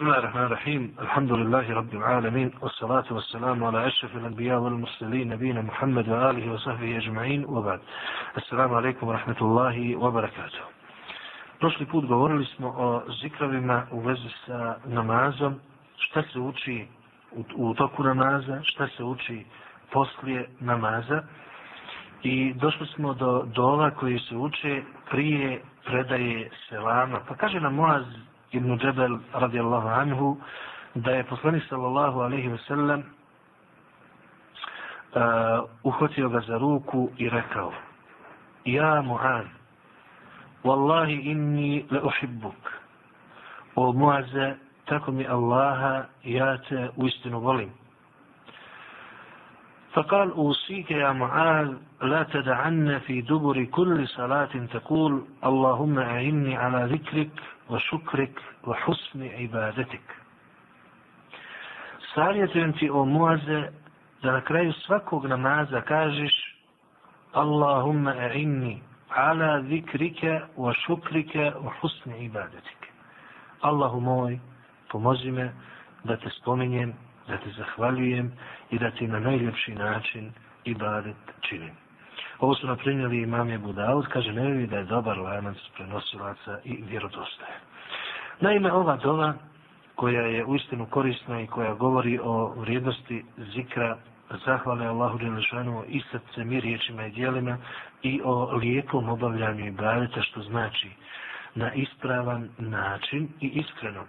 بسم 0.00 0.08
الله 0.08 0.18
الرحمن 0.18 0.42
الرحيم 0.42 0.94
الحمد 1.00 1.32
لله 1.32 1.74
رب 1.74 1.94
العالمين 1.94 2.50
والصلاة 2.60 3.04
والسلام 3.10 3.64
على 3.64 3.86
أشرف 3.86 4.16
الأنبياء 4.16 4.58
والمرسلين 4.58 5.28
نبينا 5.28 5.62
محمد 5.62 6.08
وآله 6.08 6.52
وصحبه 6.52 6.96
أجمعين 6.96 7.44
وبعد 7.44 7.80
السلام 8.36 8.74
عليكم 8.74 9.08
ورحمة 9.08 9.36
الله 9.40 9.96
وبركاته 9.96 10.62
Prošli 11.60 11.86
put 11.86 12.06
govorili 12.06 12.44
smo 12.44 12.68
o 12.68 13.02
zikrovima 13.22 13.86
u 13.90 14.00
vezi 14.00 14.28
sa 14.46 14.76
namazom, 14.84 15.60
šta 15.96 16.22
se 16.32 16.38
uči 16.38 16.86
u, 17.32 17.44
u 17.56 17.74
toku 17.74 18.02
namaza, 18.02 18.60
šta 18.62 18.88
se 18.96 19.04
uči 19.04 19.44
poslije 19.92 20.48
namaza 20.60 21.22
i 22.22 22.54
došli 22.54 22.86
smo 22.86 23.14
do 23.14 23.42
dola 23.54 23.90
koji 23.90 24.18
se 24.18 24.36
uče 24.36 24.82
prije 25.10 25.62
predaje 25.84 26.50
selama. 26.68 27.20
Pa 27.28 27.34
kaže 27.34 27.60
nam 27.60 27.74
Moaz 27.74 28.04
ibn 28.52 28.78
Džebel 28.78 29.18
radijallahu 29.34 29.88
anhu 29.88 30.36
da 30.94 31.10
je 31.10 31.24
poslanik 31.24 31.62
sallallahu 31.68 32.20
alaihi 32.20 32.48
wa 32.48 32.58
sallam 32.68 33.00
uh, 35.14 35.64
uhvatio 35.84 36.28
ga 36.28 36.40
za 36.40 36.58
ruku 36.58 37.10
i 37.18 37.28
rekao 37.28 37.72
Ja 38.64 39.02
Mu'an 39.02 39.48
Wallahi 40.64 41.14
inni 41.30 41.84
le 41.90 42.00
uhibbuk 42.00 42.72
O 43.76 43.92
Muaze 43.92 44.54
tako 44.86 45.12
mi 45.12 45.26
Allaha 45.26 46.04
ja 46.24 46.56
te 46.68 46.88
uistinu 46.96 47.40
volim 47.40 47.70
فقال 49.94 50.30
أوصيك 50.30 50.90
يا 50.90 51.12
معاذ 51.12 51.72
لا 52.02 52.22
تدعن 52.22 52.98
في 52.98 53.20
دبر 53.20 53.64
كل 53.64 54.08
صلاة 54.08 54.54
تقول 54.72 55.24
اللهم 55.44 55.98
أعني 55.98 56.56
على 56.56 56.84
ذكرك 56.94 57.30
وشكرك 57.69 58.39
وحسن 58.63 59.23
عبادتك 59.23 60.07
savjetujem 62.15 62.73
ti 62.73 62.89
o 62.89 63.05
muaze 63.05 63.71
da 64.23 64.31
na 64.31 64.41
kraju 64.41 64.73
svakog 64.73 65.25
namaza 65.25 65.81
kažeš 65.81 66.55
Allahumma 67.33 68.11
a'inni 68.11 68.81
ala 69.09 69.61
zikrike 69.61 70.41
wa 70.57 70.73
šukrike 70.73 71.51
wa 71.63 71.71
husni 71.81 72.25
ibadetike. 72.25 72.89
Allahu 73.61 73.99
moj, 73.99 74.39
pomozi 74.91 75.31
me 75.31 75.51
da 76.03 76.17
te 76.17 76.29
spominjem, 76.29 76.93
da 77.27 77.37
te 77.37 77.49
zahvaljujem 77.57 78.31
i 78.71 78.79
da 78.79 78.91
ti 78.91 79.07
na 79.07 79.19
najljepši 79.19 79.75
način 79.75 80.31
ibadet 80.63 81.17
činim. 81.41 81.75
Ovo 82.40 82.54
su 82.54 82.66
naprinjeli 82.66 83.22
imam 83.22 83.48
je 83.50 83.58
Budaud, 83.58 84.06
kaže 84.06 84.32
ne 84.32 84.66
da 84.66 84.76
je 84.76 84.84
dobar 84.84 85.18
lanac 85.18 85.56
prenosilaca 85.76 86.58
i 86.64 86.84
vjerodostaje. 86.88 87.56
Naime, 88.40 88.72
ova 88.72 88.96
dova 88.96 89.34
koja 89.94 90.22
je 90.22 90.44
uistinu 90.44 90.86
korisna 90.86 91.40
i 91.40 91.46
koja 91.46 91.74
govori 91.74 92.18
o 92.22 92.54
vrijednosti 92.56 93.24
zikra, 93.36 93.96
zahvale 94.46 94.86
Allahu 94.86 95.18
Đelešanu 95.18 95.84
i 95.88 96.02
srcem 96.10 96.52
i 96.52 96.60
riječima 96.60 97.06
i 97.06 97.10
dijelima 97.10 97.58
i 98.02 98.20
o 98.24 98.56
lijepom 98.56 99.08
obavljanju 99.08 99.66
i 99.66 99.74
što 100.22 100.42
znači 100.42 100.90
na 101.54 101.72
ispravan 101.72 102.48
način 102.58 103.28
i 103.40 103.46
iskreno. 103.48 104.04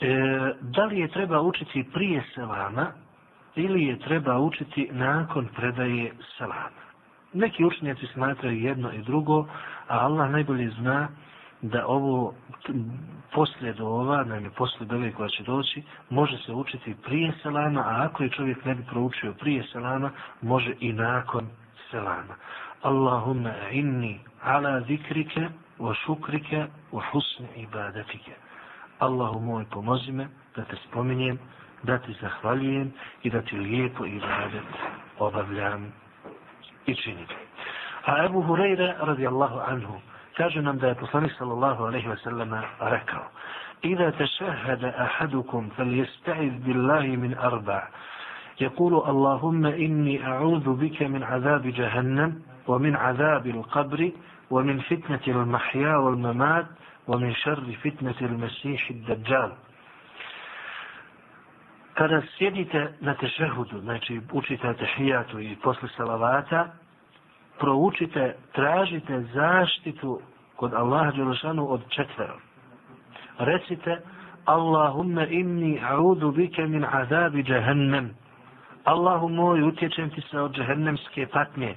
E, 0.00 0.08
da 0.60 0.84
li 0.84 0.98
je 0.98 1.08
treba 1.08 1.40
učiti 1.40 1.84
prije 1.92 2.24
selama 2.34 2.86
ili 3.58 3.84
je 3.84 3.98
treba 3.98 4.38
učiti 4.38 4.88
nakon 4.92 5.48
predaje 5.56 6.12
selama? 6.38 6.82
Neki 7.32 7.64
učenjaci 7.64 8.06
smatraju 8.06 8.60
jedno 8.60 8.92
i 8.92 9.02
drugo, 9.02 9.46
a 9.88 9.98
Allah 9.98 10.30
najbolje 10.30 10.70
zna 10.70 11.08
da 11.62 11.86
ovo 11.86 12.34
poslije 13.32 13.72
do 13.72 13.86
ova, 13.86 14.24
naime 14.24 14.50
poslije 14.50 14.86
dove 14.86 15.12
koja 15.12 15.28
će 15.28 15.42
doći, 15.42 15.82
može 16.10 16.38
se 16.38 16.52
učiti 16.52 16.96
prije 17.04 17.32
selama, 17.42 17.80
a 17.80 18.04
ako 18.04 18.22
je 18.22 18.30
čovjek 18.30 18.64
ne 18.64 18.74
bi 18.74 18.84
proučio 18.90 19.32
prije 19.32 19.64
selama, 19.72 20.10
može 20.42 20.74
i 20.80 20.92
nakon 20.92 21.46
selama. 21.90 22.34
Allahumma 22.82 23.52
inni 23.70 24.20
ala 24.42 24.80
zikrike 24.80 25.48
wa 25.78 25.94
šukrike 25.94 26.66
wa 26.92 27.02
husni 27.12 27.48
ibadetike. 27.56 28.32
Allahu 28.98 29.40
moj 29.40 29.64
pomozi 29.70 30.12
me 30.12 30.28
da 30.56 30.64
te 30.64 30.76
spominjem, 30.88 31.38
da 31.82 31.98
ti 31.98 32.12
zahvaljujem 32.20 32.92
i 33.22 33.30
da 33.30 33.42
ti 33.42 33.56
lijepo 33.56 34.04
ibadet 34.06 34.68
obavljam 35.18 35.92
i 36.86 36.94
činim. 36.94 37.26
A 38.06 38.24
Ebu 38.24 38.42
Hureyre 38.42 38.94
radijallahu 39.00 39.58
anhu 39.66 40.00
kaže 40.36 40.62
nam 40.62 40.78
da 40.78 40.86
je 40.88 40.94
poslanik 40.94 41.32
sallallahu 41.38 41.84
alaihi 41.84 42.08
wa 42.08 42.16
sallam 42.16 42.54
rekao 42.80 43.26
إذا 43.84 44.10
تشهد 44.10 44.84
أحدكم 44.84 45.68
فليستعذ 45.76 46.50
بالله 46.66 47.06
من 47.06 47.38
أربع 47.38 47.88
يقول 48.60 48.92
اللهم 49.10 49.66
إني 49.66 50.26
أعوذ 50.26 50.74
بك 50.76 51.02
من 51.02 51.22
عذاب 51.22 51.62
جهنم 51.66 52.42
ومن 52.66 52.96
عذاب 52.96 53.46
القبر 53.46 54.10
ومن 54.50 54.78
فتنة 54.80 55.20
المحيا 55.28 55.96
والممات 55.96 56.66
ومن 57.08 57.34
شر 57.34 57.64
فتنة 57.84 58.14
المسيح 58.20 58.90
الدجال 58.90 59.52
kada 61.98 62.22
sjedite 62.36 62.92
na 63.00 63.14
tešehudu, 63.14 63.80
znači 63.80 64.20
učite 64.32 64.74
tešijatu 64.74 65.40
i 65.40 65.56
posle 65.62 65.88
salavata, 65.96 66.66
proučite, 67.58 68.36
tražite 68.52 69.20
zaštitu 69.34 70.20
kod 70.56 70.74
Allaha 70.74 71.10
Đelešanu 71.10 71.72
od 71.72 71.80
četvera. 71.88 72.34
Recite, 73.38 74.00
Allahumma 74.44 75.26
inni 75.26 75.80
a'udu 75.90 76.30
bike 76.32 76.66
min 76.66 76.84
azabi 76.92 77.44
jahannam. 77.48 78.10
Allahu 78.84 79.28
moj, 79.28 79.62
utječem 79.62 80.10
ti 80.10 80.20
se 80.30 80.40
od 80.40 80.58
jahannemske 80.58 81.26
patnje. 81.26 81.74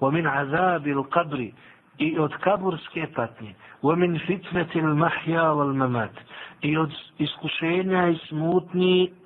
Wa 0.00 0.10
min 0.12 0.26
azabi 0.26 0.90
l-qabri 0.92 1.52
i 1.98 2.18
od 2.18 2.32
kaburske 2.40 3.06
patnje. 3.14 3.54
Wa 3.82 3.96
min 3.96 4.20
fitneti 4.26 4.78
l-mahja 4.80 5.42
wal-mamat. 5.54 6.14
I 6.62 6.76
od 6.76 6.90
iskušenja 7.18 8.08
i 8.08 8.18
smutnji 8.28 9.21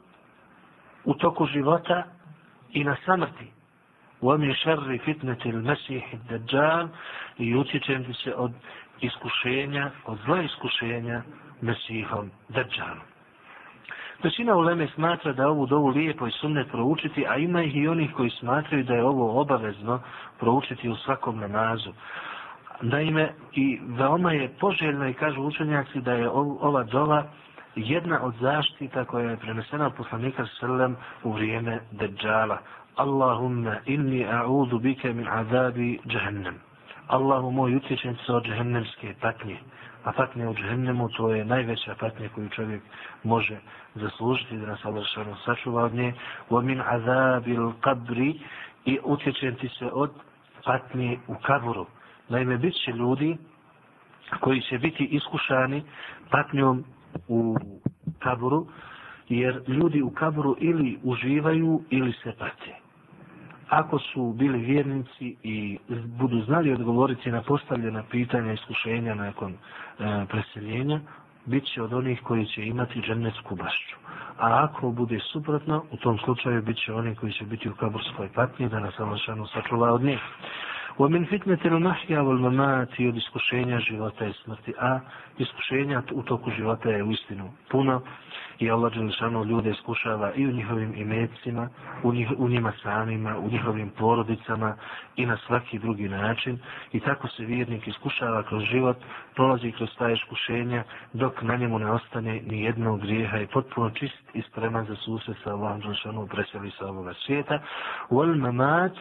u 1.06 1.14
toku 1.14 1.46
života 1.46 2.04
i 2.72 2.84
na 2.84 2.96
samrti. 3.06 3.52
ومن 4.22 4.54
شر 4.54 4.98
فتنة 4.98 5.38
المسيح 5.46 6.14
الدجال 6.14 6.90
يوتيتم 7.40 8.14
se 8.14 8.36
od 8.36 8.52
iskušenja, 9.02 9.92
od 10.06 10.18
zla 10.26 10.42
iskušenja 10.42 11.22
Mesihom 11.62 12.32
Dajjalom. 12.50 13.12
Većina 14.24 14.56
uleme 14.56 14.88
smatra 14.88 15.34
da 15.34 15.48
ovu 15.48 15.66
dovu 15.66 15.88
lijepo 15.88 16.28
i 16.28 16.32
sunnet 16.32 16.68
proučiti, 16.72 17.26
a 17.28 17.38
ima 17.38 17.64
ih 17.64 17.76
i 17.76 17.88
onih 17.88 18.14
koji 18.14 18.30
smatraju 18.30 18.84
da 18.84 18.94
je 18.94 19.04
ovo 19.04 19.42
obavezno 19.42 20.02
proučiti 20.40 20.90
u 20.90 20.96
svakom 20.96 21.40
namazu. 21.40 21.92
Naime, 22.82 23.34
i 23.54 23.80
veoma 23.88 24.32
je 24.32 24.54
poželjno 24.60 25.08
i 25.10 25.14
kažu 25.14 25.42
učenjaci 25.42 26.02
da 26.02 26.14
je 26.14 26.30
ova 26.62 26.84
dova 26.84 27.26
jedna 27.77 28.23
od 28.23 28.35
zaštita 28.41 29.05
koja 29.05 29.31
je 29.31 29.37
prenesena 29.37 29.87
od 29.87 29.95
poslanika 29.95 30.47
sallam 30.61 30.97
u 31.25 31.33
vrijeme 31.33 31.81
Dajjala. 31.93 32.59
Allahumma 32.97 33.77
inni 33.87 34.25
a'udhu 34.25 34.79
bika 34.81 35.13
min 35.13 35.29
azabi 35.29 35.99
jahannam. 36.05 36.55
Allahu 37.07 37.51
moj 37.51 37.77
utječen 37.77 38.17
se 38.27 38.33
od 38.33 38.47
jahannemske 38.47 39.15
patnje. 39.21 39.57
A 40.05 40.13
patnje 40.13 40.49
u 40.49 40.55
jahannemu 40.59 41.09
to 41.09 41.31
je 41.31 41.45
najveća 41.45 41.95
patnja 42.01 42.29
koju 42.35 42.49
čovjek 42.49 42.83
može 43.25 43.57
zaslužiti 43.95 44.57
da 44.57 44.67
nas 44.67 44.85
Allah 44.85 45.05
sačuva 45.45 45.85
od 45.85 45.95
nje. 45.95 46.15
Wa 46.51 46.63
min 46.63 46.81
azabi 46.87 47.57
qabri 47.57 48.39
i 48.85 48.99
utječen 49.05 49.55
ti 49.55 49.69
se 49.69 49.91
od 49.93 50.11
patnje 50.65 51.19
u 51.27 51.35
kaburu. 51.35 51.87
Naime, 52.29 52.57
bit 52.59 52.75
će 52.85 52.93
ljudi 52.93 53.37
koji 54.41 54.61
će 54.61 54.79
biti 54.79 55.05
iskušani 55.05 55.83
patnjom 56.31 56.85
u 57.29 57.57
kaburu, 58.19 58.67
jer 59.29 59.63
ljudi 59.69 60.03
u 60.03 60.11
kaburu 60.11 60.57
ili 60.61 60.99
uživaju 61.03 61.83
ili 61.91 62.13
se 62.13 62.33
pate 62.39 62.87
ako 63.69 63.99
su 63.99 64.33
bili 64.33 64.59
vjernici 64.59 65.37
i 65.43 65.79
budu 66.19 66.41
znali 66.41 66.73
odgovoriti 66.73 67.31
na 67.31 67.43
postavljena 67.43 68.03
pitanja 68.11 68.51
i 68.51 68.55
iskušenja 68.55 69.15
nakon 69.15 69.53
e, 69.53 69.57
preseljenja, 70.29 71.01
bit 71.47 71.65
će 71.65 71.83
od 71.83 71.93
onih 71.93 72.21
koji 72.23 72.47
će 72.47 72.67
imati 72.67 73.01
džennetsku 73.01 73.57
bašću. 73.57 73.97
A 74.39 74.65
ako 74.65 74.91
bude 74.91 75.19
suprotno, 75.33 75.85
u 75.91 75.97
tom 75.97 76.19
slučaju 76.19 76.63
bit 76.63 76.77
će 76.85 76.93
oni 76.93 77.15
koji 77.15 77.33
će 77.33 77.45
biti 77.45 77.69
u 77.69 77.75
kaburskoj 77.75 78.29
patnji, 78.35 78.69
da 78.69 78.81
nas 78.81 79.01
Allah 79.01 79.19
sačuva 79.55 79.93
od 79.93 80.03
njih. 80.03 80.21
ومن 80.99 81.27
min 81.27 81.67
المحيا 81.67 82.21
والممات 82.21 83.01
يد 83.01 83.07
wal 83.07 83.09
mamati 83.09 83.09
od 83.09 83.17
iskušenja 83.17 83.79
života 83.79 84.27
i 84.27 84.33
smrti. 84.33 84.75
A 84.81 85.01
iskušenja 85.39 86.03
u 86.13 86.23
toku 86.23 86.51
života 86.51 86.91
je 86.91 87.05
uistinu 87.05 87.51
puno 87.71 88.03
i 88.59 88.71
Allah 88.71 88.93
Đelešanu 88.93 89.45
ljude 89.45 89.71
iskušava 89.71 90.33
i 90.35 90.47
u 90.47 90.53
njihovim 90.53 90.95
imecima, 90.97 91.69
u, 92.03 92.13
njih, 92.13 92.29
u 92.39 92.49
njima 92.49 92.73
samima, 92.83 93.39
u 93.39 93.49
njihovim 93.51 93.91
porodicama 93.91 94.77
i 95.17 95.27
na 95.27 95.37
svaki 95.47 95.79
drugi 95.79 96.09
način. 96.09 96.59
I 96.93 97.01
tako 97.01 97.29
se 97.29 97.45
vjernik 97.45 97.89
iskušava 97.89 98.43
kroz 98.43 98.63
život, 98.63 98.97
prolazi 99.35 99.73
kroz 99.73 99.89
ta 99.99 100.11
iskušenja 100.11 100.85
dok 101.13 101.43
na 101.43 101.57
njemu 101.57 101.79
ne 101.79 101.91
ostane 101.91 102.41
ni 102.47 102.63
jednog 102.63 103.01
grijeha 103.01 103.39
i 103.39 103.47
potpuno 103.47 103.91
čist 103.91 104.23
i 104.35 104.43
spreman 104.43 104.87
za 104.87 104.97
suse 104.97 105.35
sa 105.45 105.51
Allahom 105.51 105.81
Đelešanu 105.81 106.27
preseli 106.27 106.71
sa 106.79 106.87
ovoga 106.87 107.15
svijeta. 107.15 107.59
Wal 108.11 108.37
mamat, 108.37 108.93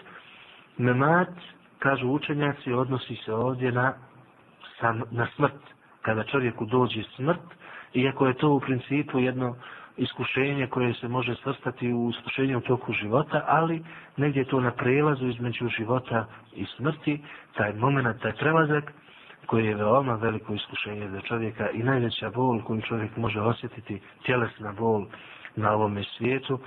mamat, 0.78 1.30
kažu 1.80 2.08
učenjaci, 2.08 2.74
odnosi 2.74 3.16
se 3.16 3.34
ovdje 3.34 3.72
na, 3.72 3.94
na 5.12 5.28
smrt. 5.36 5.62
Kada 6.02 6.24
čovjeku 6.24 6.66
dođe 6.66 7.04
smrt, 7.16 7.42
iako 7.94 8.28
je 8.28 8.34
to 8.34 8.50
u 8.52 8.60
principu 8.60 9.20
jedno 9.20 9.56
iskušenje 9.98 10.68
koje 10.68 10.94
se 10.94 11.08
može 11.08 11.36
svrstati 11.36 11.94
u 11.94 12.10
iskušenje 12.10 12.58
u 12.58 12.62
toku 12.62 12.94
života, 12.94 13.46
ali 13.48 13.84
negdje 14.18 14.46
to 14.46 14.60
na 14.60 14.72
prelazu 14.72 15.28
između 15.28 15.68
života 15.68 16.26
i 16.56 16.66
smrti, 16.78 17.22
taj 17.58 17.74
moment, 17.74 18.22
taj 18.22 18.34
prelazak, 18.34 18.94
koji 19.46 19.66
je 19.66 19.76
veoma 19.76 20.16
veliko 20.16 20.54
iskušenje 20.54 21.10
za 21.10 21.22
čovjeka 21.22 21.70
i 21.70 21.84
najveća 21.84 22.30
bol 22.30 22.62
koju 22.64 22.82
čovjek 22.82 23.18
može 23.18 23.42
osjetiti, 23.42 24.02
tjelesna 24.26 24.72
bol 24.72 25.06
na 25.56 25.72
ovome 25.74 26.04
svijetu, 26.18 26.60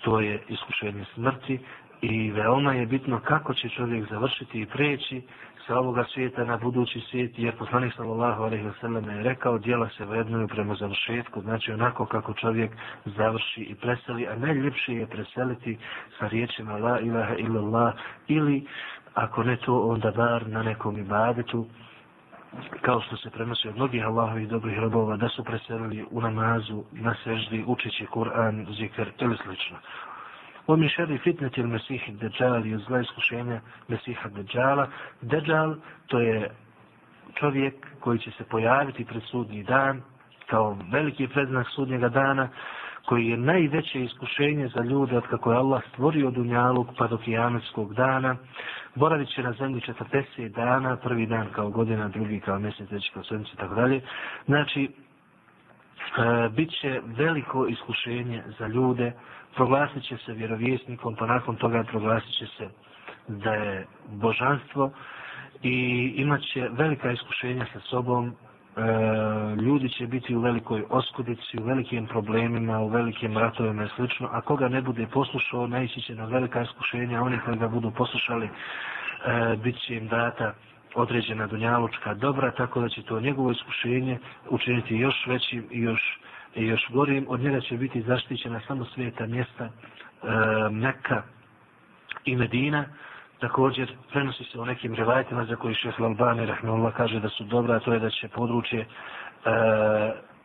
to 0.00 0.20
je 0.20 0.42
iskušenje 0.48 1.04
smrti 1.14 1.58
i 2.02 2.30
veoma 2.30 2.72
je 2.72 2.86
bitno 2.86 3.20
kako 3.20 3.54
će 3.54 3.68
čovjek 3.68 4.10
završiti 4.10 4.60
i 4.60 4.66
preći 4.66 5.22
sa 5.66 5.78
ovoga 5.78 6.04
svijeta 6.04 6.44
na 6.44 6.56
budući 6.56 7.00
svijet, 7.00 7.38
jer 7.38 7.56
poslanik 7.56 7.94
sallallahu 7.96 8.42
alaihi 8.42 8.64
wasallam 8.64 9.10
je 9.16 9.22
rekao, 9.22 9.58
dijela 9.58 9.88
se 9.88 10.04
vrednuju 10.04 10.48
prema 10.48 10.74
završetku, 10.74 11.40
znači 11.40 11.72
onako 11.72 12.06
kako 12.06 12.34
čovjek 12.34 12.72
završi 13.04 13.60
i 13.62 13.74
preseli, 13.74 14.26
a 14.26 14.36
najljepše 14.36 14.94
je 14.94 15.06
preseliti 15.06 15.78
sa 16.18 16.28
riječima 16.28 16.76
la 16.76 17.00
ilaha 17.00 17.34
illallah, 17.34 17.94
ili 18.28 18.66
ako 19.14 19.42
ne 19.42 19.56
to, 19.56 19.80
onda 19.80 20.10
bar 20.10 20.48
na 20.48 20.62
nekom 20.62 20.98
ibadetu, 20.98 21.66
kao 22.80 23.00
što 23.00 23.16
se 23.16 23.30
prenosi 23.30 23.68
od 23.68 23.76
mnogih 23.76 24.04
Allahovih 24.06 24.48
dobrih 24.48 24.78
robova, 24.78 25.16
da 25.16 25.28
su 25.28 25.44
preselili 25.44 26.06
u 26.10 26.20
namazu, 26.20 26.84
na 26.92 27.14
seždi, 27.24 27.64
učići 27.66 28.06
Kur'an, 28.06 28.74
zikr 28.76 29.08
ili 29.18 29.36
slično. 29.44 29.76
ومن 30.67 30.89
شر 30.89 31.17
فتنة 31.17 31.51
المسيح 31.57 32.07
الدجال 32.07 32.65
يزلا 32.65 33.01
iskušenja 33.01 33.61
Mesiha 33.89 34.29
Dejala. 34.29 34.87
Dejal 35.21 35.75
to 36.07 36.19
je 36.19 36.51
čovjek 37.33 37.73
koji 37.99 38.19
će 38.19 38.31
se 38.31 38.43
pojaviti 38.43 39.05
pred 39.05 39.23
sudnji 39.23 39.63
dan 39.63 40.01
kao 40.45 40.77
veliki 40.91 41.27
predznak 41.27 41.67
sudnjega 41.75 42.09
dana 42.09 42.49
koji 43.05 43.27
je 43.27 43.37
najveće 43.37 44.03
iskušenje 44.03 44.67
za 44.67 44.81
ljude 44.83 45.17
od 45.17 45.27
kako 45.27 45.51
je 45.51 45.57
Allah 45.57 45.81
stvorio 45.93 46.31
Dunjaluk 46.31 46.87
pa 46.97 47.07
do 47.07 47.17
kijametskog 47.17 47.93
dana. 47.93 48.35
Boravit 48.95 49.29
će 49.29 49.43
na 49.43 49.53
zemlji 49.53 49.81
40 49.81 50.49
dana, 50.49 50.95
prvi 50.95 51.25
dan 51.25 51.47
kao 51.51 51.69
godina, 51.69 52.07
drugi 52.07 52.39
kao 52.39 52.59
mjesec, 52.59 52.89
treći 52.89 53.11
kao 53.13 53.23
sedmice, 53.23 53.55
tako 53.55 53.75
dalje. 53.75 54.01
Znači, 54.45 54.89
Biće 56.12 56.50
bit 56.56 56.70
će 56.80 57.00
veliko 57.04 57.66
iskušenje 57.66 58.42
za 58.58 58.66
ljude, 58.66 59.12
proglasit 59.54 60.02
će 60.02 60.16
se 60.16 60.32
vjerovjesnikom, 60.32 61.16
pa 61.16 61.26
nakon 61.26 61.56
toga 61.56 61.84
proglasit 61.84 62.38
će 62.38 62.46
se 62.46 62.68
da 63.28 63.54
je 63.54 63.86
božanstvo 64.06 64.90
i 65.62 66.12
imat 66.16 66.40
će 66.40 66.68
velika 66.72 67.12
iskušenja 67.12 67.66
sa 67.72 67.80
sobom, 67.80 68.28
e, 68.28 68.32
ljudi 69.62 69.88
će 69.88 70.06
biti 70.06 70.36
u 70.36 70.40
velikoj 70.40 70.84
oskudici, 70.90 71.58
u 71.60 71.64
velikim 71.64 72.06
problemima, 72.06 72.80
u 72.80 72.88
velikim 72.88 73.38
ratovima 73.38 73.84
i 73.84 73.88
slično, 73.96 74.28
a 74.32 74.40
koga 74.40 74.68
ne 74.68 74.82
bude 74.82 75.06
poslušao, 75.06 75.66
naići 75.66 76.00
će 76.00 76.14
na 76.14 76.24
velika 76.24 76.62
iskušenja, 76.62 77.22
oni 77.22 77.38
koji 77.44 77.58
ga 77.58 77.68
budu 77.68 77.90
poslušali, 77.90 78.46
e, 78.46 79.56
bit 79.56 79.76
će 79.86 79.94
im 79.96 80.08
data 80.08 80.54
određena 80.94 81.46
dunjalučka 81.46 82.14
dobra, 82.14 82.50
tako 82.50 82.80
da 82.80 82.88
će 82.88 83.02
to 83.02 83.20
njegovo 83.20 83.50
iskušenje 83.50 84.18
učiniti 84.50 84.96
još 84.96 85.26
većim 85.26 85.68
i 85.70 85.80
još 85.80 86.18
i 86.54 86.66
još 86.66 86.86
gorim, 86.90 87.26
od 87.28 87.40
njega 87.40 87.60
će 87.60 87.76
biti 87.76 88.02
zaštićena 88.02 88.60
samo 88.66 88.84
sveta 88.84 89.26
mjesta 89.26 89.64
e, 89.64 89.70
Mekka 90.70 91.22
i 92.24 92.36
Medina. 92.36 92.84
Također, 93.38 93.92
prenosi 94.12 94.44
se 94.44 94.60
o 94.60 94.64
nekim 94.64 94.94
revajtima 94.94 95.44
za 95.44 95.56
koji 95.56 95.74
šef 95.74 95.98
Lalbani, 95.98 96.46
rahmeullah, 96.46 96.94
kaže 96.96 97.20
da 97.20 97.28
su 97.28 97.44
dobra, 97.44 97.80
to 97.80 97.92
je 97.92 97.98
da 97.98 98.10
će 98.10 98.28
područje 98.28 98.80
e, 98.80 98.86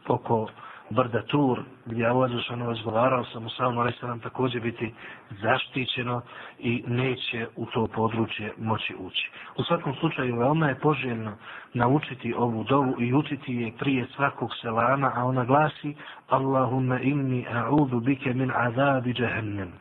oko 0.08 0.48
brda 0.90 1.22
Tur, 1.22 1.64
gdje 1.86 2.02
je 2.02 2.10
Allah 2.10 2.32
Žešano 2.32 2.66
razgovarao 2.66 3.26
sa 3.26 3.40
Musaom, 3.40 3.78
ali 3.78 3.94
nam 4.02 4.20
također 4.20 4.62
biti 4.62 4.94
zaštićeno 5.30 6.22
i 6.60 6.84
neće 6.88 7.48
u 7.56 7.66
to 7.66 7.88
područje 7.88 8.54
moći 8.58 8.96
ući. 9.00 9.32
U 9.56 9.64
svakom 9.64 9.96
slučaju, 9.96 10.40
veoma 10.40 10.68
je 10.68 10.80
poželjno 10.80 11.32
naučiti 11.74 12.34
ovu 12.34 12.64
dovu 12.64 13.02
i 13.02 13.14
učiti 13.14 13.56
je 13.56 13.72
prije 13.80 14.08
svakog 14.16 14.50
selama, 14.62 15.12
a 15.16 15.26
ona 15.26 15.46
glasi 15.46 15.96
Allahumma 16.30 17.00
inni 17.00 17.46
a'udu 17.54 18.00
bike 18.00 18.34
min 18.34 18.52
azabi 18.56 19.14
jahannam, 19.18 19.72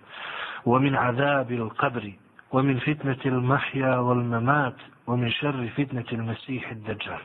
wa 0.64 0.80
min 0.80 0.96
azabi 0.96 1.58
al-qabri, 1.60 2.12
wa 2.52 2.62
min 2.62 2.80
fitnati 2.80 3.30
al-mahja 3.30 4.00
wal-mamat, 4.00 4.74
wa 5.06 5.16
min 5.16 5.32
sharri 5.40 5.70
fitnati 5.70 6.16
al-masih 6.16 6.62
ad-dajjal. 6.70 7.20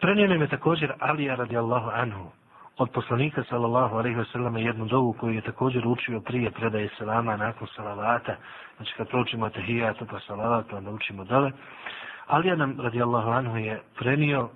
Prenijene 0.00 0.38
me 0.38 0.46
također 0.46 0.92
Alija 1.00 1.34
radijallahu 1.34 1.90
anhu, 1.90 2.30
od 2.78 2.90
poslanika 2.90 3.42
sallallahu 3.50 3.96
alejhi 3.96 4.16
ve 4.18 4.24
selleme 4.24 4.62
jednu 4.62 4.84
dovu 4.86 5.12
koju 5.12 5.34
je 5.34 5.40
također 5.40 5.86
učio 5.86 6.20
prije 6.20 6.50
predaje 6.50 6.88
selama 6.98 7.36
nakon 7.36 7.68
salavata. 7.76 8.36
Znači 8.76 8.94
kad 8.96 9.08
pročimo 9.08 9.50
tahijat 9.50 9.96
pa 10.10 10.20
salavat 10.20 10.72
onda 10.72 10.90
učimo 10.90 11.24
dole. 11.24 11.50
Ali 12.26 12.48
ja 12.48 12.56
nam 12.56 12.80
radijallahu 12.80 13.30
anhu 13.30 13.56
je 13.56 13.80
prenio 13.98 14.48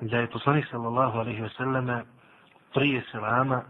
da 0.00 0.18
je 0.18 0.26
poslanik 0.30 0.66
sallallahu 0.70 1.18
alejhi 1.18 1.42
ve 1.42 1.48
selleme 1.48 2.02
prije 2.74 3.02
selama 3.12 3.62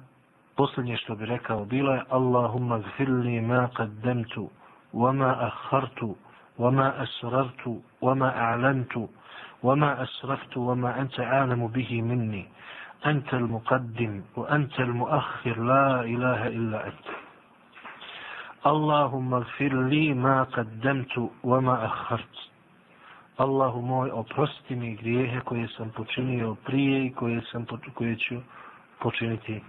posljednje 0.57 0.97
što 0.97 1.15
bi 1.15 1.27
rekao 1.27 1.65
bilo 1.65 1.95
je 1.95 2.05
Allahumma 2.09 2.79
gfirli 2.79 3.41
ma 3.41 3.69
qaddamtu 3.77 4.49
wa 4.93 5.13
ma 5.17 5.37
akhartu 5.41 6.17
wa 6.59 6.71
ma 6.73 6.93
asrartu 6.99 7.83
wa 8.01 8.15
ma 8.17 8.33
a'lantu 8.37 9.09
wa 9.63 9.77
ma 9.77 9.97
asraftu 9.99 10.61
wa 10.61 10.75
ma 13.04 13.10
anta 13.12 13.38
a'lamu 13.38 13.60
bihi 13.70 14.08
minni 14.08 14.24
أنت 14.24 14.24
المقدم 14.24 14.24
وأنت 14.36 14.80
المؤخر 14.80 15.60
لا 15.64 16.02
إله 16.02 16.48
إلا 16.48 16.88
أنت 16.88 17.08
اللهم 18.68 19.34
اغفر 19.34 19.74
لي 19.90 20.14
ما 20.14 20.44
قدمت 20.44 21.30
وما 21.44 21.86
أخرت 21.86 22.36
Allahu 23.38 23.82
moj, 23.82 24.10
oprosti 24.12 24.76
mi 24.76 24.96
grijehe 24.96 25.40
koje 25.40 25.68
sam 25.68 25.90
počinio 25.90 26.56
prije 26.66 27.06
i 27.06 27.14
koje, 27.14 27.42
sam, 27.52 27.66
koje 27.94 28.16
ću 28.16 28.36
počiniti 29.00 29.62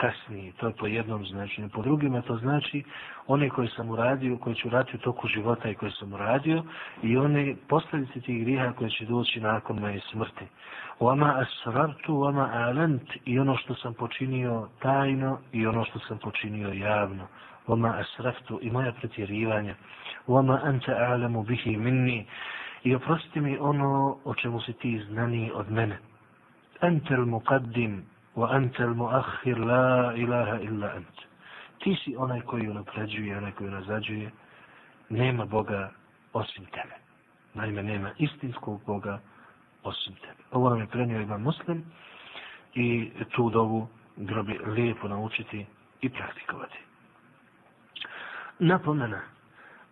kasnije. 0.00 0.52
To 0.52 0.66
je 0.66 0.74
po 0.74 0.86
jednom 0.86 1.26
značenju. 1.26 1.68
Po 1.68 1.82
drugima 1.82 2.22
to 2.22 2.36
znači 2.36 2.84
one 3.26 3.48
koje 3.48 3.68
sam 3.68 3.90
uradio, 3.90 4.36
koje 4.36 4.54
ću 4.54 4.68
raditi 4.68 4.96
u 4.96 5.00
toku 5.00 5.28
života 5.28 5.70
i 5.70 5.74
koje 5.74 5.92
sam 5.92 6.12
uradio 6.12 6.64
i 7.02 7.16
one 7.16 7.56
posljedice 7.68 8.20
tih 8.20 8.44
griha 8.44 8.72
koje 8.72 8.90
će 8.90 9.04
doći 9.04 9.40
nakon 9.40 9.78
moje 9.78 10.00
smrti. 10.10 10.44
Vama 11.00 11.34
asrartu, 11.42 12.18
vama 12.18 12.50
alent 12.52 13.10
i 13.24 13.38
ono 13.38 13.56
što 13.56 13.74
sam 13.74 13.94
počinio 13.94 14.68
tajno 14.82 15.38
i 15.52 15.66
ono 15.66 15.84
što 15.84 15.98
sam 15.98 16.18
počinio 16.18 16.68
javno. 16.68 17.26
Vama 17.66 17.94
asraftu 17.98 18.58
i 18.62 18.70
moja 18.70 18.92
pretjerivanja. 18.92 19.74
Vama 20.26 20.60
anta 20.64 20.92
alamu 20.92 21.42
bihi 21.42 21.76
minni 21.76 22.26
i 22.84 22.94
oprosti 22.94 23.40
mi 23.40 23.58
ono 23.58 24.18
o 24.24 24.34
čemu 24.34 24.60
si 24.60 24.72
ti 24.72 25.04
znani 25.08 25.50
od 25.54 25.70
mene. 25.70 25.98
Antel 26.80 27.26
muqaddim 27.26 28.00
wa 28.38 28.54
antel 28.54 28.94
muakhir 28.94 29.58
la 29.58 30.14
ilaha 30.14 30.60
illa 30.62 30.92
ant. 30.96 31.16
Ti 31.82 31.96
si 32.04 32.16
onaj 32.16 32.40
koji 32.40 32.68
unapređuje, 32.68 33.38
onaj 33.38 33.52
koji 33.52 33.70
nazađuje. 33.70 34.30
Nema 35.08 35.44
Boga 35.44 35.90
osim 36.32 36.64
tebe. 36.64 36.94
Naime, 37.54 37.82
nema 37.82 38.10
istinskog 38.18 38.82
Boga 38.86 39.18
osim 39.82 40.14
tebe. 40.14 40.42
Ovo 40.52 40.70
nam 40.70 40.80
je 40.80 40.86
prenio 40.86 41.20
Imam 41.20 41.42
muslim 41.42 41.84
i 42.74 43.10
tu 43.34 43.50
dovu 43.50 43.88
grobi 44.16 44.58
lijepo 44.66 45.08
naučiti 45.08 45.66
i 46.00 46.08
praktikovati. 46.08 46.78
Napomena, 48.58 49.20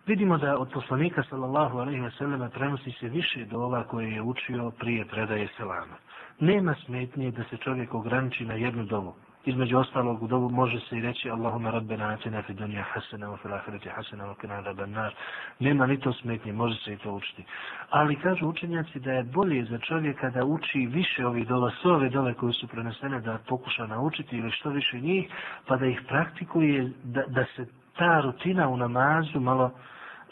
Vidimo 0.07 0.37
da 0.37 0.57
od 0.57 0.69
poslanika 0.73 1.23
sallallahu 1.29 1.77
alaihi 1.77 2.01
wa 2.01 2.17
sallam 2.17 2.49
prenosi 2.49 2.91
se 2.91 3.07
više 3.09 3.45
dova 3.45 3.83
koje 3.83 4.11
je 4.11 4.21
učio 4.21 4.71
prije 4.79 5.05
predaje 5.05 5.47
selama. 5.57 5.95
Nema 6.39 6.75
smetnje 6.85 7.31
da 7.31 7.43
se 7.43 7.57
čovjek 7.57 7.93
ograniči 7.93 8.45
na 8.45 8.53
jednu 8.53 8.85
dovu. 8.85 9.13
Između 9.45 9.77
ostalog 9.77 10.23
u 10.23 10.27
dovu 10.27 10.49
može 10.49 10.79
se 10.79 10.97
i 10.97 11.01
reći 11.01 11.29
Allahumma 11.29 11.71
rabbena 11.71 12.07
atina 12.07 12.41
fi 12.41 12.53
dunja 12.53 12.81
hasana 12.81 13.27
wa 13.27 13.37
fil 13.41 13.53
ahireti 13.53 13.89
hasana 13.89 14.25
wa 14.25 14.35
kina 14.41 14.59
raban 14.59 14.91
nar. 14.91 15.13
Nema 15.59 15.87
ni 15.87 15.99
to 15.99 16.13
smetnje, 16.13 16.53
može 16.53 16.75
se 16.83 16.93
i 16.93 16.97
to 16.97 17.11
učiti. 17.11 17.43
Ali 17.89 18.15
kažu 18.15 18.47
učenjaci 18.47 18.99
da 18.99 19.11
je 19.11 19.23
bolje 19.23 19.65
za 19.65 19.77
čovjeka 19.77 20.29
da 20.29 20.45
uči 20.45 20.79
više 20.79 21.25
ovih 21.25 21.47
dola, 21.47 21.71
sve 21.81 21.91
ove 21.91 22.09
dole 22.09 22.33
koje 22.33 22.53
su 22.53 22.67
prenesene 22.67 23.21
da 23.21 23.39
pokuša 23.47 23.87
naučiti 23.87 24.37
ili 24.37 24.51
što 24.51 24.69
više 24.69 24.99
njih, 24.99 25.29
pa 25.67 25.77
da 25.77 25.85
ih 25.85 26.01
praktikuje, 26.07 26.91
da, 27.03 27.23
da 27.27 27.45
se 27.55 27.65
ta 27.97 28.21
rutina 28.21 28.69
u 28.69 28.77
namazu 28.77 29.39
malo 29.39 29.71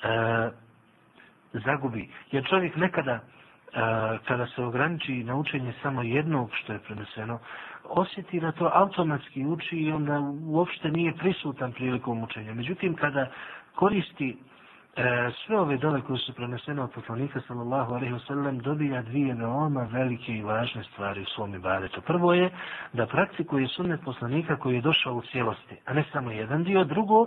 e, 0.03 0.49
zagubi. 1.53 2.09
Jer 2.31 2.45
čovjek 2.45 2.75
nekada, 2.75 3.11
e, 3.13 3.19
kada 4.27 4.47
se 4.47 4.63
ograniči 4.63 5.23
na 5.23 5.35
učenje 5.35 5.73
samo 5.81 6.01
jednog 6.03 6.49
što 6.53 6.73
je 6.73 6.79
preneseno, 6.79 7.39
osjeti 7.83 8.39
da 8.39 8.51
to 8.51 8.71
automatski 8.73 9.45
uči 9.45 9.75
i 9.75 9.91
onda 9.91 10.19
uopšte 10.47 10.91
nije 10.91 11.13
prisutan 11.15 11.71
prilikom 11.71 12.23
učenja. 12.23 12.53
Međutim, 12.53 12.95
kada 12.95 13.31
koristi 13.75 14.37
e, 14.95 15.03
sve 15.45 15.59
ove 15.59 15.77
dole 15.77 16.01
koje 16.01 16.19
su 16.19 16.33
prenesene 16.33 16.81
od 16.81 16.91
poslanika 16.91 17.41
sallallahu 17.47 17.93
alaihi 17.93 18.13
wasallam 18.13 18.61
dobija 18.61 19.01
dvije 19.01 19.33
veoma 19.33 19.87
velike 19.91 20.31
i 20.31 20.41
važne 20.43 20.83
stvari 20.83 21.21
u 21.21 21.25
svom 21.25 21.55
ibadetu. 21.55 22.01
Prvo 22.01 22.33
je 22.33 22.49
da 22.93 23.05
praktikuje 23.05 23.67
sunnet 23.67 24.01
poslanika 24.05 24.55
koji 24.57 24.75
je 24.75 24.81
došao 24.81 25.13
u 25.13 25.21
cijelosti, 25.21 25.75
a 25.85 25.93
ne 25.93 26.03
samo 26.11 26.31
jedan 26.31 26.63
dio. 26.63 26.83
Drugo, 26.83 27.25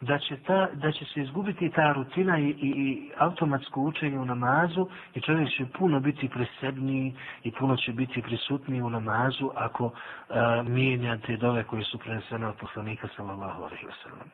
da 0.00 0.18
će, 0.18 0.36
ta, 0.36 0.68
da 0.74 0.92
će 0.92 1.04
se 1.04 1.20
izgubiti 1.20 1.70
ta 1.70 1.92
rutina 1.92 2.38
i, 2.38 2.44
i, 2.44 2.54
i 2.60 3.10
automatsko 3.18 3.80
učenje 3.80 4.18
u 4.18 4.24
namazu 4.24 4.88
i 5.14 5.20
čovjek 5.20 5.48
će 5.50 5.66
puno 5.78 6.00
biti 6.00 6.28
presebniji 6.28 7.14
i 7.44 7.50
puno 7.50 7.76
će 7.76 7.92
biti 7.92 8.22
prisutniji 8.22 8.82
u 8.82 8.90
namazu 8.90 9.50
ako 9.54 9.90
a, 10.28 10.62
mijenja 10.68 11.18
te 11.26 11.36
dove 11.36 11.64
koje 11.64 11.84
su 11.84 11.98
prenesene 11.98 12.46
od 12.46 12.54
poslanika 12.56 13.08
sallallahu 13.16 13.62
alaihi 13.62 13.86
wa 13.86 14.02
sallam. 14.02 14.28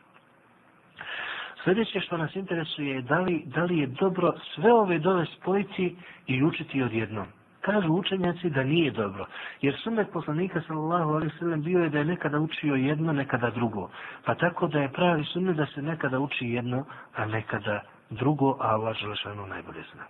Sljedeće 1.64 2.00
što 2.00 2.16
nas 2.16 2.37
interesuje 2.37 2.88
je 2.94 3.02
da 3.02 3.18
li, 3.21 3.42
da 3.47 3.64
li 3.64 3.78
je 3.78 3.87
dobro 3.87 4.33
sve 4.54 4.73
ove 4.73 4.99
dove 4.99 5.26
spojiti 5.26 5.97
i 6.26 6.42
učiti 6.42 6.83
odjednom 6.83 7.26
kažu 7.63 7.93
učenjaci 7.93 8.50
da 8.50 8.63
nije 8.63 8.91
dobro. 8.91 9.25
Jer 9.62 9.75
sunnet 9.84 10.12
poslanika 10.13 10.62
sallallahu 10.67 11.13
alaihi 11.13 11.34
sallam 11.39 11.62
bio 11.62 11.84
je 11.84 11.89
da 11.89 11.98
je 11.98 12.05
nekada 12.05 12.39
učio 12.39 12.75
jedno, 12.75 13.13
nekada 13.13 13.50
drugo. 13.50 13.89
Pa 14.25 14.36
tako 14.36 14.67
da 14.67 14.79
je 14.79 14.93
pravi 14.93 15.24
sunnet 15.24 15.55
da 15.55 15.65
se 15.65 15.81
nekada 15.81 16.19
uči 16.19 16.46
jedno, 16.50 16.86
a 17.15 17.25
nekada 17.25 17.81
drugo, 18.10 18.58
a 18.60 18.67
Allah 18.67 18.96
želešanu 18.96 19.48
najbolje 19.48 19.84
zna. 19.93 20.03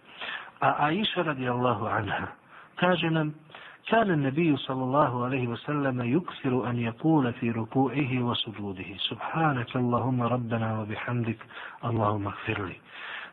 A 0.59 0.85
Aisha 0.85 1.21
radijallahu 1.21 1.85
anha 1.85 2.27
kaže 2.75 3.09
nam 3.09 3.33
كان 3.89 4.11
النبي 4.11 4.57
صلى 4.57 4.83
الله 4.83 5.25
عليه 5.25 5.47
وسلم 5.47 6.01
يكثر 6.17 6.69
أن 6.69 6.77
يقول 6.79 7.33
في 7.33 7.51
ركوعه 7.51 8.11
وسجوده 8.23 8.85
سبحانك 9.09 9.75
اللهم 9.75 10.21
ربنا 10.21 10.79
وبحمدك 10.79 11.39
اللهم 11.85 12.27
اغفر 12.27 12.65
لي 12.65 12.75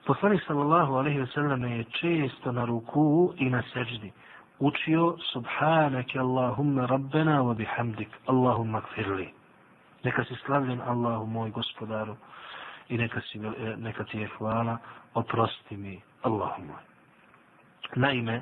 Poslanik 0.05 0.41
sallallahu 0.47 0.95
alaihi 0.97 1.19
ve 1.19 1.27
sellem 1.27 1.63
je 1.63 1.83
često 1.83 2.51
na 2.51 2.65
ruku 2.65 3.33
i 3.37 3.49
na 3.49 3.63
seždi 3.73 4.11
učio 4.61 5.17
subhanake 5.33 6.19
Allahumma 6.19 6.85
rabbena 6.85 7.41
wa 7.41 7.53
bihamdik 7.53 8.09
Allahumma 8.27 8.81
kfirli. 8.81 9.33
Neka 10.03 10.23
si 10.23 10.35
slavljen 10.45 10.81
Allahu 10.81 11.25
moj 11.25 11.49
gospodaru 11.51 12.15
i 12.89 12.97
neka, 12.97 13.21
si, 13.21 13.37
e, 13.39 13.75
neka 13.77 14.03
ti 14.03 14.19
je 14.19 14.29
hvala 14.37 14.77
oprosti 15.13 15.77
mi 15.77 16.01
Allahu 16.23 16.61
moj. 16.61 16.81
Naime, 17.95 18.41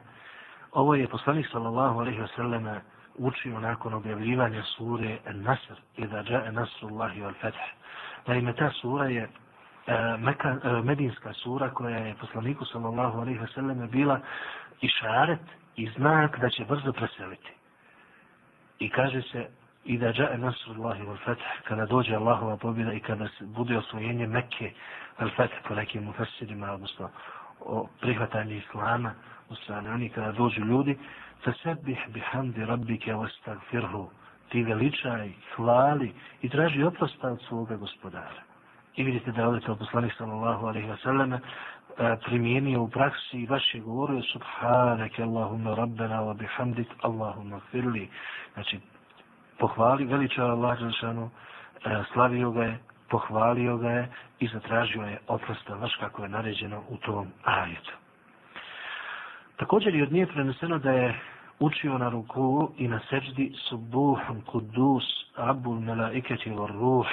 ovo 0.72 0.96
je 0.96 1.08
poslanik 1.08 1.48
sallallahu 1.52 2.00
alaihi 2.00 2.22
ve 2.22 2.28
sellem 2.36 2.68
učio 3.18 3.60
nakon 3.60 3.94
objavljivanja 3.94 4.64
sure 4.64 5.18
An-Nasr, 5.26 5.76
Ida 5.98 6.24
jae 6.30 6.52
Nasrullahi 6.52 7.22
wal 7.22 7.34
Fath. 7.42 7.58
Naime, 8.28 8.54
ta 8.54 8.72
sura 8.82 9.06
je 9.06 9.30
E, 9.90 10.18
Meka, 10.18 10.50
e, 10.64 10.82
medinska 10.84 11.34
sura 11.34 11.70
koja 11.70 11.98
je 11.98 12.16
poslaniku 12.16 12.66
sallallahu 12.66 13.20
alaihi 13.22 13.40
wasallam 13.40 13.90
bila 13.90 14.20
i 14.82 14.88
šaret 14.88 15.40
i 15.76 15.90
znak 15.98 16.40
da 16.40 16.50
će 16.50 16.66
brzo 16.66 16.94
preseliti. 16.94 17.52
I 18.80 18.90
kaže 18.90 19.22
se 19.22 19.48
i 19.86 19.98
da 19.98 20.14
jae 20.16 20.38
nasrullahi 20.38 21.04
wal 21.04 21.18
fath 21.26 21.42
kada 21.68 21.86
dođe 21.86 22.16
Allahova 22.16 22.58
pobjeda 22.58 22.94
i 22.94 23.00
kada 23.00 23.28
se 23.28 23.46
bude 23.46 23.78
osvojenje 23.78 24.28
Mekke 24.28 24.72
wal 25.20 25.36
fath 25.36 25.54
po 25.68 25.76
nekim 25.76 26.04
mufasirima, 26.04 26.72
odnosno 26.72 27.10
o 27.60 27.88
prihvatanju 28.02 28.56
islama 28.56 29.12
u 29.50 29.56
strane 29.56 29.92
oni 29.92 30.10
kada 30.10 30.32
dođu 30.32 30.62
ljudi 30.66 30.98
fasabbih 31.44 32.00
bihamdi 32.10 32.66
rabbike 32.66 33.14
wastagfirhu 33.14 34.08
ti 34.50 34.64
veličaj, 34.64 35.32
hvali 35.56 36.14
i 36.42 36.50
traži 36.50 36.84
oprosta 36.84 37.28
od 37.28 37.42
svoga 37.48 37.76
gospodara. 37.76 38.49
I 39.00 39.04
vidite 39.04 39.32
da 39.32 39.42
je 39.42 39.48
ovdje 39.48 39.62
kao 39.66 39.76
poslanik 39.76 40.14
sallallahu 40.18 40.68
alaihi 40.68 40.88
wa 40.88 40.98
sallam 41.04 41.34
e, 41.34 41.40
primijenio 42.26 42.82
u 42.82 42.90
praksi 42.90 43.38
i 43.42 43.48
baš 43.48 43.76
je 43.76 43.82
govorio 43.82 44.22
subhanake 44.22 45.24
Allahumma 45.24 45.76
rabbena 45.76 46.22
wa 46.22 46.38
bihamdik 46.38 46.88
Allahumma 47.02 47.60
firli. 47.72 48.10
Znači, 48.54 48.80
pohvali 49.60 50.06
veliča 50.06 50.46
Allah 50.46 50.80
Žešanu, 50.80 51.30
e, 51.86 52.04
slavio 52.14 52.52
ga 52.52 52.64
je, 52.64 52.78
pohvalio 53.10 53.78
ga 53.78 53.90
je 53.90 54.10
i 54.40 54.48
zatražio 54.48 55.02
je 55.02 55.20
oprosta, 55.28 55.76
baš 55.76 55.96
kako 56.00 56.24
je 56.24 56.30
naređeno 56.30 56.84
u 56.90 56.98
tom 56.98 57.28
ajetu. 57.44 57.92
Također 59.58 59.96
je 59.96 60.04
od 60.04 60.12
nje 60.12 60.26
preneseno 60.28 60.80
da 60.80 60.92
je 60.92 61.20
učio 61.60 61.98
na 61.98 62.10
ruku 62.10 62.72
i 62.78 62.88
na 62.88 63.00
seždi 63.10 63.54
subuhun 63.70 64.42
kudus 64.42 65.04
abul 65.36 65.80
melaiketi 65.80 66.50
var 66.52 66.72
ruh 66.72 67.08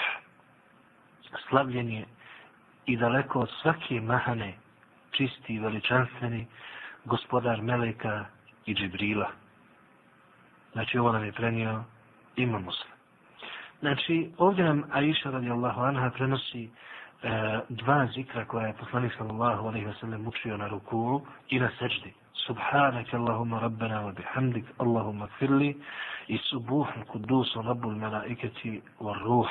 slavljen 1.48 1.88
je 1.90 2.04
i 2.86 2.96
daleko 2.96 3.40
od 3.40 3.50
svake 3.62 4.00
mahane, 4.00 4.54
čisti 5.10 5.54
i 5.54 5.58
veličanstveni, 5.58 6.46
gospodar 7.04 7.62
Meleka 7.62 8.24
i 8.66 8.74
Džibrila. 8.74 9.30
Znači, 10.72 10.98
ovo 10.98 11.12
nam 11.12 11.24
je 11.24 11.32
prenio 11.32 11.84
ima 12.36 12.58
muslim. 12.58 12.92
Znači, 13.80 14.30
ovdje 14.38 14.64
nam 14.64 14.82
Aisha 14.92 15.30
radijallahu 15.30 15.80
anha 15.80 16.10
prenosi 16.10 16.64
e, 16.64 16.68
dva 17.68 18.06
zikra 18.14 18.44
koja 18.44 18.66
je 18.66 18.72
poslanik 18.80 19.12
sallallahu 19.18 19.68
alaihi 19.68 19.86
wasallam 19.86 20.28
učio 20.28 20.56
na 20.56 20.68
ruku 20.68 21.26
i 21.48 21.60
na 21.60 21.70
seđdi. 21.78 22.12
Subhanak 22.46 23.14
Allahumma 23.14 23.58
rabbana 23.60 24.00
wa 24.02 24.12
bihamdik 24.14 24.64
Allahumma 24.78 25.26
kfirli 25.26 25.76
i 26.28 26.38
subuhun 26.38 27.04
kudusu 27.12 27.62
rabbul 27.62 27.94
malaiketi 27.96 28.82
wa 29.00 29.18
ruh. 29.24 29.48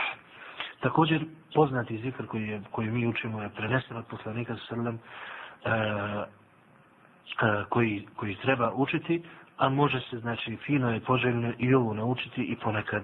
Također, 0.80 1.26
poznati 1.54 1.98
zikr 1.98 2.28
koji, 2.28 2.48
je, 2.48 2.62
koji 2.72 2.92
mi 2.92 3.08
učimo 3.08 3.42
je 3.42 3.50
prenesen 3.50 3.98
od 3.98 4.06
poslanika 4.06 4.56
sallam 4.70 4.96
e, 4.96 5.70
e, 5.70 7.64
koji, 7.70 8.08
koji 8.16 8.36
treba 8.36 8.72
učiti, 8.74 9.24
a 9.58 9.70
može 9.70 10.00
se, 10.00 10.18
znači, 10.20 10.56
fino 10.56 10.92
je 10.92 11.00
poželjno 11.00 11.54
i 11.58 11.74
ovo 11.74 11.94
naučiti 11.94 12.44
i 12.44 12.56
ponekad 12.56 13.04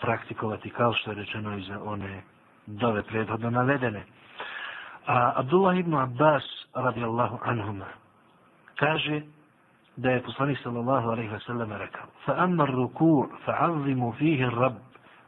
praktikovati 0.00 0.70
kao 0.70 0.92
što 0.92 1.10
je 1.10 1.14
rečeno 1.14 1.56
i 1.58 1.62
za 1.62 1.82
one 1.82 2.22
dove 2.66 3.02
prethodno 3.02 3.50
navedene. 3.50 4.04
A 5.06 5.32
Abdullah 5.36 5.78
ibn 5.78 5.94
Abbas 5.94 6.44
radijallahu 6.74 7.38
anhuma 7.42 7.86
kaže 8.74 9.20
da 9.96 10.10
je 10.10 10.22
poslanik 10.22 10.58
sallallahu 10.62 11.08
alaihi 11.08 11.30
wa 11.30 11.40
sallam 11.46 11.72
rekao 11.72 12.06
fa 12.24 12.34
amma 12.38 12.64
ruku' 12.66 13.28
fa'azimu 13.46 14.12
fihi 14.18 14.44
rabb 14.44 14.76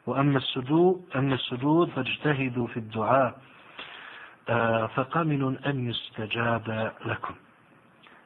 وأما 0.07 0.37
السجود 0.37 1.05
أما 1.15 1.35
السجود 1.35 1.89
فاجتهدوا 1.89 2.67
في 2.67 2.77
الدعاء 2.77 3.39
فقمن 4.95 5.57
أن 5.65 5.89
يستجاب 5.89 6.91
لكم 7.05 7.33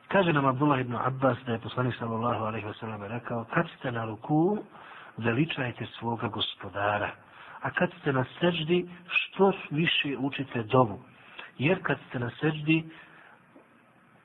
Kaže 0.10 0.32
nam 0.34 0.46
Abdullah 0.46 0.80
ibn 0.80 0.96
Abbas 0.96 1.38
da 1.46 1.52
je 1.52 1.60
poslanik 1.60 1.96
sallallahu 2.00 2.44
alaihi 2.46 2.66
wa 2.66 2.74
sallam 2.80 3.04
rekao 3.04 3.44
kad 3.54 3.66
ste 3.80 3.92
na 3.92 4.06
ruku 4.06 4.58
veličajte 5.18 5.86
svoga 6.00 6.28
gospodara 6.28 7.10
a 7.62 7.72
kad 7.72 7.90
ste 8.02 8.14
na 8.14 8.26
seđdi 8.40 8.90
što 9.10 9.52
više 9.72 10.18
učite 10.20 10.64
dovu 10.64 11.00
jer 11.58 11.80
kad 11.84 11.98
ste 12.10 12.20
na 12.20 12.30
seđdi 12.40 12.90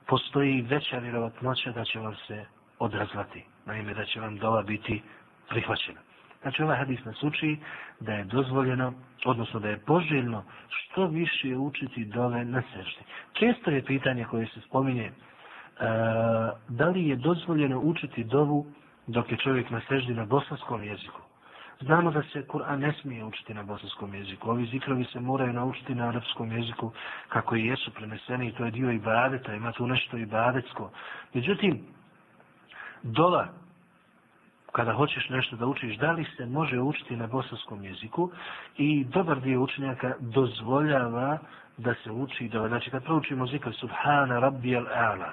postoji 0.06 0.62
veća 0.62 0.98
vjerovatnoća 0.98 1.72
da 1.72 1.84
će 1.84 1.98
vam 1.98 2.14
se 2.26 2.44
odrazvati 2.78 3.44
naime 3.66 3.94
da 3.94 4.04
će 4.04 4.20
vam 4.20 4.36
dova 4.38 4.62
biti 4.62 5.02
prihvaćena 5.48 6.00
Znači 6.41 6.63
ovaj 6.63 6.77
hadis 6.77 7.05
nas 7.05 7.23
uči 7.23 7.57
da 7.99 8.13
je 8.13 8.23
dozvoljeno, 8.23 8.93
odnosno 9.25 9.59
da 9.59 9.69
je 9.69 9.77
poželjno 9.77 10.43
što 10.69 11.07
više 11.07 11.57
učiti 11.57 12.05
dove 12.05 12.45
na 12.45 12.61
seždi. 12.73 13.01
Često 13.33 13.71
je 13.71 13.85
pitanje 13.85 14.25
koje 14.25 14.47
se 14.47 14.61
spominje 14.61 15.05
e, 15.05 15.11
da 16.69 16.87
li 16.89 17.07
je 17.07 17.15
dozvoljeno 17.15 17.79
učiti 17.79 18.23
dovu 18.23 18.65
dok 19.07 19.31
je 19.31 19.37
čovjek 19.37 19.69
na 19.69 19.81
seždi 19.89 20.13
na 20.13 20.25
bosanskom 20.25 20.83
jeziku. 20.83 21.21
Znamo 21.81 22.11
da 22.11 22.23
se 22.23 22.47
Kur'an 22.47 22.79
ne 22.79 22.93
smije 23.01 23.23
učiti 23.23 23.53
na 23.53 23.63
bosanskom 23.63 24.13
jeziku. 24.13 24.49
Ovi 24.49 24.65
zikrovi 24.65 25.05
se 25.05 25.19
moraju 25.19 25.53
naučiti 25.53 25.95
na 25.95 26.07
arapskom 26.09 26.51
jeziku 26.51 26.91
kako 27.29 27.55
i 27.55 27.65
jesu 27.65 27.91
preneseni 27.91 28.47
i 28.47 28.51
to 28.51 28.65
je 28.65 28.71
dio 28.71 28.91
ibadeta, 28.91 29.53
ima 29.53 29.71
tu 29.71 29.87
nešto 29.87 30.17
ibadetsko. 30.17 30.91
Međutim, 31.33 31.85
dola, 33.03 33.47
kada 34.77 34.93
hoćeš 34.93 35.29
nešto 35.29 35.55
da 35.55 35.65
učiš, 35.65 35.97
da 35.97 36.11
li 36.11 36.25
se 36.37 36.45
može 36.45 36.79
učiti 36.79 37.15
na 37.15 37.27
bosanskom 37.27 37.83
jeziku? 37.83 38.29
I 38.77 39.05
dobar 39.05 39.41
dio 39.41 39.61
učenjaka 39.61 40.13
dozvoljava 40.19 41.37
da 41.77 41.93
se 42.03 42.11
uči 42.11 42.49
da, 42.49 42.67
Znači, 42.67 42.89
kad 42.89 43.03
proučimo 43.03 43.47
zikr 43.47 43.73
Subhana 43.73 44.39
Rabbi 44.39 44.75
al-A'la, 44.75 45.31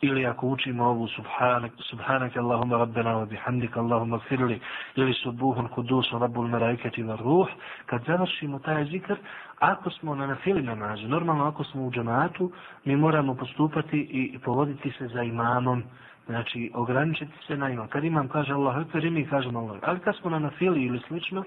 ili 0.00 0.26
ako 0.26 0.46
učimo 0.46 0.84
ovu 0.84 1.08
subhanak, 1.08 1.72
subhanak 1.90 2.36
Allahumma 2.36 2.76
rabbena 2.76 3.10
wa 3.10 3.28
bihamdika 3.28 3.80
Allahumma 3.80 4.18
firli 4.28 4.60
ili 4.96 5.14
subuhun 5.14 5.68
kudusun 5.68 6.20
rabbul 6.20 6.48
meraikati 6.48 7.02
wa 7.02 7.16
ruh 7.16 7.48
kad 7.86 8.04
završimo 8.06 8.58
taj 8.58 8.84
zikr 8.84 9.16
ako 9.58 9.90
smo 9.90 10.14
na 10.14 10.26
nafili 10.26 10.62
namazu 10.62 11.08
normalno 11.08 11.44
ako 11.44 11.64
smo 11.64 11.86
u 11.86 11.90
džamatu 11.90 12.52
mi 12.84 12.96
moramo 12.96 13.34
postupati 13.34 13.98
i 14.00 14.38
povoditi 14.44 14.90
se 14.98 15.08
za 15.08 15.22
imamom 15.22 15.82
znači 16.30 16.70
ograničiti 16.74 17.32
se 17.46 17.56
na 17.56 17.70
imam. 17.70 17.88
Kad 17.88 18.04
imam 18.04 18.28
kaže 18.28 18.52
Allah 18.52 18.86
ekber 18.86 19.04
i 19.04 19.10
mi 19.10 19.26
kažemo 19.26 19.58
Allah. 19.58 19.78
Ali 19.82 20.00
kad 20.00 20.16
smo 20.16 20.30
na 20.30 20.38
nafili 20.38 20.84
ili 20.84 21.00
slično 21.08 21.44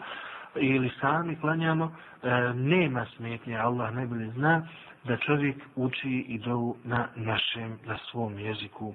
ili 0.55 0.91
sami 1.01 1.35
klanjamo 1.35 1.85
e, 2.23 2.53
nema 2.53 3.05
smetnje. 3.15 3.57
Allah 3.57 3.93
najbolje 3.93 4.29
zna 4.31 4.67
da 5.03 5.17
čovjek 5.17 5.55
uči 5.75 6.25
i 6.27 6.37
dovu 6.39 6.75
na 6.83 7.07
našem, 7.15 7.79
na 7.85 7.97
svom 8.11 8.39
jeziku. 8.39 8.93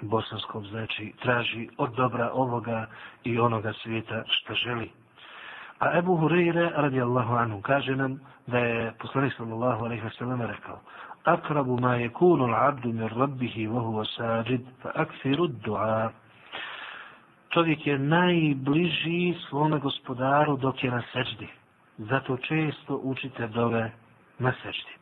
Bosanskom, 0.00 0.66
znači 0.66 1.12
traži 1.22 1.68
od 1.78 1.94
dobra 1.94 2.30
ovoga 2.32 2.86
i 3.24 3.38
onoga 3.38 3.72
svijeta 3.72 4.22
što 4.26 4.54
želi. 4.54 4.90
A 5.78 5.98
Ebu 5.98 6.16
Hureyre, 6.16 6.70
radijallahu 6.74 7.34
anhu, 7.34 7.60
kaže 7.60 7.96
nam 7.96 8.20
da 8.46 8.58
je 8.58 8.92
poslanik 8.98 9.32
sallallahu 9.36 9.84
alaihi 9.84 10.02
wa 10.02 10.18
sallam 10.18 10.42
rekao 10.42 10.80
أقرب 11.26 11.80
ma 11.80 11.96
يكون 11.96 12.44
العبد 12.44 12.86
من 12.86 13.06
ربه 13.06 13.68
وهو 13.68 14.04
wa 14.04 14.42
huwa 14.44 14.44
الدعاء 14.44 15.12
fa 15.22 15.46
du'a. 15.64 16.10
Čovjek 17.50 17.86
je 17.86 17.98
najbliži 17.98 19.34
svome 19.48 19.78
gospodaru 19.78 20.56
dok 20.56 20.84
je 20.84 20.90
na 20.90 21.02
seđdi. 21.12 21.48
Zato 21.98 22.36
često 22.36 23.00
učite 23.02 23.46
dove 23.48 23.90
na 24.38 24.52
seždi. 24.62 24.92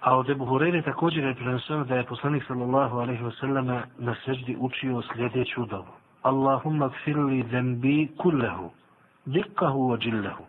A 0.00 0.16
od 0.16 0.30
Ebu 0.30 0.44
Hureyre 0.46 0.84
također 0.84 1.24
je 1.24 1.34
prenosio 1.34 1.84
da 1.84 1.96
je 1.96 2.04
poslanik 2.04 2.44
sallallahu 2.48 2.98
alaihi 2.98 3.22
wa 3.22 3.40
sallam 3.40 3.66
na 3.98 4.14
seždi 4.24 4.56
učio 4.58 5.02
sljedeću 5.02 5.66
dovu. 5.66 5.92
Allahumma 6.22 6.88
gfirli 6.88 7.44
zembi 7.50 8.08
kullahu, 8.18 8.70
dikkahu 9.26 9.90
wa 9.90 9.98
džillahu, 9.98 10.44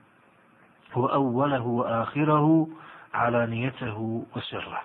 wa 0.96 1.10
awwalahu 1.14 1.78
wa 1.78 2.02
ahirahu, 2.02 2.70
alanijetehu 3.12 4.26
wa 4.36 4.42
sirra. 4.50 4.82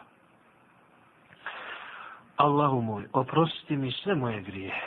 Allahu 2.37 2.81
moj, 2.81 3.05
oprosti 3.13 3.77
mi 3.77 3.93
sve 3.93 4.15
moje 4.15 4.41
grijehe, 4.41 4.87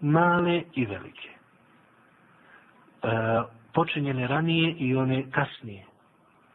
male 0.00 0.62
i 0.74 0.86
velike. 0.86 1.28
E, 3.02 3.42
počinjene 3.72 4.26
ranije 4.26 4.74
i 4.78 4.96
one 4.96 5.30
kasnije 5.30 5.84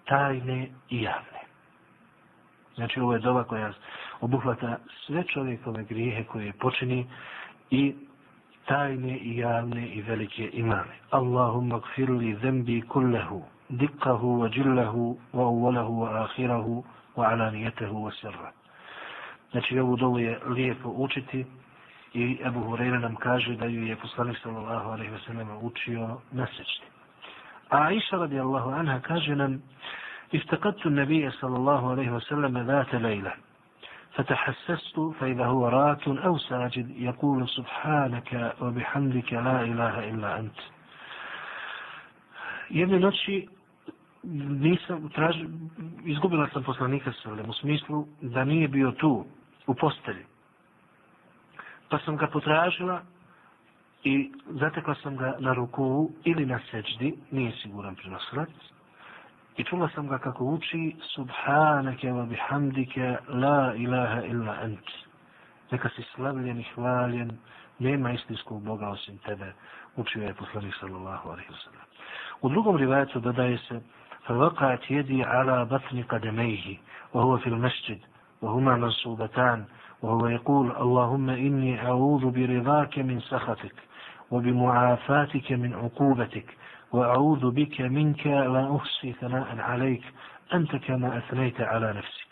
tajne 0.09 0.67
i 0.89 1.01
javne. 1.01 1.39
Znači 2.75 2.99
ovo 2.99 3.13
je 3.13 3.19
doba 3.19 3.43
koja 3.43 3.73
obuhvata 4.21 4.77
sve 5.05 5.23
čovjekove 5.23 5.83
grijehe 5.83 6.23
koje 6.23 6.53
počini 6.53 7.07
i 7.69 7.95
tajne 8.65 9.17
i 9.17 9.37
javne 9.37 9.87
i 9.87 10.01
velike 10.01 10.49
i 10.53 10.63
male. 10.63 10.95
Allahumma 11.09 11.79
gfirli 11.79 12.37
zembi 12.41 12.81
kullahu, 12.81 13.43
dikkahu 13.68 14.40
wa 14.40 14.48
džillahu, 14.48 15.18
wa 15.32 15.48
uvalahu 15.48 16.00
wa 16.00 16.24
ahirahu, 16.24 16.84
wa 17.16 17.28
alanijetehu 17.28 18.04
wa 18.04 18.12
sirra. 18.20 18.52
Znači 19.50 19.78
ovu 19.78 19.96
dovu 19.96 20.18
je 20.18 20.38
lijepo 20.46 20.88
učiti 20.88 21.44
i 22.14 22.38
Ebu 22.44 22.60
Hureyre 22.60 22.98
nam 23.00 23.16
kaže 23.16 23.56
da 23.56 23.66
ju 23.66 23.86
je 23.86 23.96
poslanik 23.96 24.38
sallallahu 24.42 24.90
alaihi 24.90 25.12
wa 25.12 25.18
sallam 25.26 25.48
učio 25.62 26.18
na 26.32 26.46
sečti. 26.46 26.86
A 27.70 27.78
Aisha 27.86 28.16
radijallahu 28.16 28.70
anha 28.70 29.00
kaže 29.00 29.36
nam 29.36 29.62
افتقدت 30.34 30.86
النبي 30.86 31.30
صلى 31.30 31.56
الله 31.56 31.90
عليه 31.90 32.10
وسلم 32.10 32.58
ذات 32.58 32.94
ليلة 32.94 33.32
فتحسست 34.14 35.00
فإذا 35.20 35.44
هو 35.46 35.68
راك 35.68 36.08
أو 36.08 36.38
ساجد 36.38 36.90
يقول 36.90 37.48
سبحانك 37.48 38.54
وبحمدك 38.60 39.32
لا 39.32 39.62
إله 39.62 39.94
إلا 40.10 40.38
أنت 40.40 40.58
jedne 42.70 42.98
noći 43.00 43.46
nisam 44.23 45.09
traži, 45.09 45.45
izgubila 46.05 46.49
sam 46.53 46.63
poslanika 46.63 47.11
sallam 47.23 47.49
u 47.49 47.53
smislu 47.53 48.05
da 48.21 48.43
nije 48.43 48.67
bio 48.67 48.91
tu 48.91 49.25
u 49.67 49.73
postelji 49.75 50.25
pa 51.89 51.99
sam 51.99 52.17
ga 52.17 52.27
potražila 52.27 53.01
i 54.03 54.31
zatekla 54.49 54.95
sam 55.03 55.17
ga 55.17 55.35
na 55.39 55.53
ruku 55.53 56.11
ili 56.23 56.45
na 56.45 56.59
seđdi 56.71 57.13
nije 57.31 57.51
siguran 57.51 57.95
prenosilac 57.95 58.49
I 59.59 59.63
čula 59.63 59.89
sam 59.95 60.07
ga 60.07 60.17
kako 60.17 60.45
uči 60.45 60.95
Subhanake 61.15 62.07
wa 62.11 62.25
bihamdike 62.29 63.17
la 63.27 63.73
ilaha 63.75 64.21
illa 64.23 64.55
ent. 64.63 64.87
Neka 65.71 65.89
si 65.89 66.03
slavljen 66.15 66.59
i 66.59 66.65
hvaljen, 66.75 67.31
nema 67.79 68.11
istinskog 68.11 68.63
Boga 68.63 68.89
osim 68.89 69.17
tebe, 69.17 69.53
učio 69.95 70.23
je 70.23 70.33
poslanik 70.33 70.75
sallallahu 70.79 71.29
alaihi 71.29 71.51
wa 71.51 71.63
sallam. 71.63 71.85
U 72.41 72.49
drugom 72.49 72.77
rivajetu 72.77 73.19
dodaje 73.19 73.57
se 73.57 73.81
فوقعت 74.29 74.91
يدي 74.91 75.23
على 75.23 75.65
بطن 75.65 76.03
قدميه 76.03 76.77
وهو 77.13 77.37
في 77.37 77.47
المسجد 77.47 77.99
وهما 78.41 78.75
منصوبتان 78.75 79.65
وهو 80.01 80.27
يقول 80.27 80.71
اللهم 80.71 81.29
إني 81.29 81.85
أعوذ 81.87 82.25
برضاك 82.25 82.99
من 82.99 83.19
سخطك 83.19 83.75
وبمعافاتك 84.31 85.51
من 85.51 85.73
عقوبتك 85.73 86.57
وأعوذ 86.91 87.51
بك 87.51 87.81
منك 87.81 88.27
لا 88.27 88.75
أحصي 88.75 89.13
ثناء 89.13 89.59
عليك 89.59 90.03
أنت 90.53 90.75
كما 90.75 91.17
أثنيت 91.17 91.61
على 91.61 91.93
نفسك. 91.93 92.29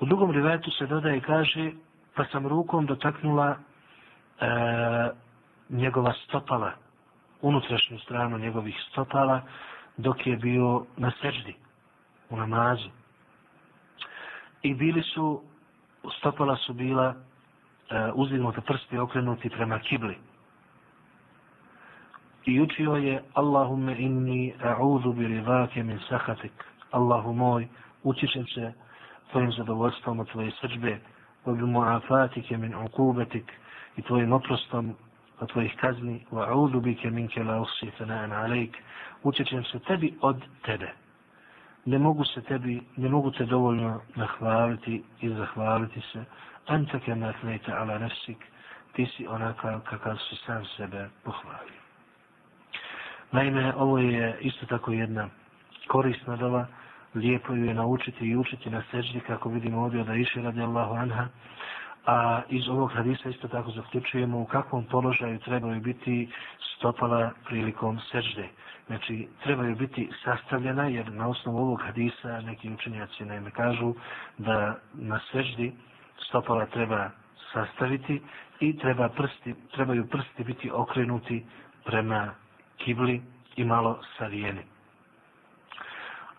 U 0.00 0.06
drugom 0.06 0.30
rivajetu 0.30 0.70
se 0.70 0.86
dodaje 0.86 1.16
i 1.16 1.20
kaže 1.20 1.72
pa 2.14 2.24
sam 2.24 2.46
rukom 2.46 2.86
dotaknula 2.86 3.56
e, 4.40 5.10
unutrašnju 7.42 7.98
stranu 7.98 8.38
njegovih 8.38 8.76
stopala 8.90 9.40
dok 10.02 10.26
je 10.26 10.36
bio 10.36 10.84
na 10.96 11.12
seždi, 11.20 11.54
u 12.30 12.36
namazu. 12.36 12.88
I 14.62 14.74
bili 14.74 15.02
su, 15.02 15.42
stopala 16.18 16.56
su 16.56 16.72
bila 16.72 17.14
e, 17.14 18.10
uzdignuta 18.14 18.60
prsti 18.60 18.98
okrenuti 18.98 19.50
prema 19.50 19.78
kibli 19.78 20.16
i 22.44 22.60
učio 22.60 22.94
je 22.96 23.22
Allahumme 23.34 23.96
inni 23.98 24.54
a'udhu 24.62 25.12
bi 25.12 25.26
rivake 25.26 25.82
min 25.82 25.98
sahatik. 26.08 26.52
Allahu 26.90 27.32
moj, 27.32 27.68
učišem 28.02 28.46
se 28.46 28.72
tvojim 29.30 29.52
zadovoljstvom 29.52 30.20
od 30.20 30.30
tvoje 30.30 30.50
srđbe, 30.60 30.98
wa 31.46 31.54
bi 31.56 31.62
mu'afatike 31.62 32.56
min 32.56 32.74
ukubetik 32.74 33.52
i 33.96 34.02
tvojim 34.02 34.32
oprostom 34.32 34.94
od 35.40 35.48
tvojih 35.52 35.76
kazni, 35.80 36.24
wa 36.30 36.48
a'udhu 36.48 36.80
bike 36.80 37.10
minke 37.10 37.44
la 37.44 37.60
usi 37.60 37.90
fana'an 37.98 38.32
alejk. 38.32 38.76
učećem 39.22 39.64
se 39.64 39.78
tebi 39.78 40.14
od 40.20 40.42
tebe. 40.62 40.92
Ne 41.84 41.98
mogu 41.98 42.24
se 42.24 42.42
tebi, 42.42 42.82
ne 42.96 43.08
mogu 43.08 43.30
te 43.30 43.44
dovoljno 43.44 44.00
nahvaliti 44.16 45.02
i 45.20 45.28
zahvaliti 45.28 46.00
se. 46.12 46.24
Anta 46.66 46.98
kema 46.98 47.32
tnejte 47.32 47.72
ala 47.72 47.98
nefsik, 47.98 48.38
ti 48.92 49.06
si 49.06 49.26
onakav 49.26 49.80
kakav 49.80 50.16
si 50.16 50.36
sam 50.46 50.64
sebe 50.76 51.08
pohvalio. 51.24 51.80
Naime, 53.32 53.74
ovo 53.76 53.98
je 53.98 54.38
isto 54.40 54.66
tako 54.66 54.92
jedna 54.92 55.28
korisna 55.88 56.36
dova, 56.36 56.66
lijepo 57.14 57.54
ju 57.54 57.64
je 57.64 57.74
naučiti 57.74 58.26
i 58.26 58.36
učiti 58.36 58.70
na 58.70 58.82
seždi, 58.90 59.20
kako 59.20 59.48
vidimo 59.48 59.82
ovdje 59.82 60.04
da 60.04 60.14
iše 60.14 60.42
radi 60.42 60.60
Allahu 60.60 60.94
anha, 60.94 61.26
a 62.06 62.42
iz 62.48 62.68
ovog 62.68 62.92
hadisa 62.92 63.28
isto 63.28 63.48
tako 63.48 63.70
zaključujemo 63.70 64.38
u 64.40 64.44
kakvom 64.46 64.84
položaju 64.84 65.38
trebaju 65.38 65.80
biti 65.80 66.28
stopala 66.76 67.30
prilikom 67.44 67.98
sežde. 68.12 68.48
Znači, 68.86 69.28
trebaju 69.42 69.76
biti 69.76 70.10
sastavljena, 70.24 70.84
jer 70.88 71.12
na 71.12 71.28
osnovu 71.28 71.58
ovog 71.58 71.80
hadisa 71.82 72.40
neki 72.40 72.70
učenjaci 72.72 73.24
naime 73.24 73.50
kažu 73.50 73.94
da 74.38 74.76
na 74.94 75.20
seždi 75.32 75.72
stopala 76.28 76.66
treba 76.66 77.10
sastaviti 77.52 78.22
i 78.60 78.78
treba 78.78 79.08
prsti, 79.08 79.54
trebaju 79.72 80.06
prsti 80.08 80.44
biti 80.44 80.70
okrenuti 80.70 81.46
prema 81.84 82.30
kibli 82.76 83.22
i 83.56 83.64
malo 83.64 83.98
savijeni. 84.18 84.62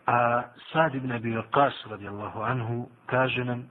A 0.08 0.42
Sad 0.72 0.96
ibn 0.96 1.12
Abi 1.12 1.36
Waqas 1.36 1.74
radijallahu 1.90 2.42
anhu 2.42 2.88
kaže 3.06 3.44
nam 3.46 3.70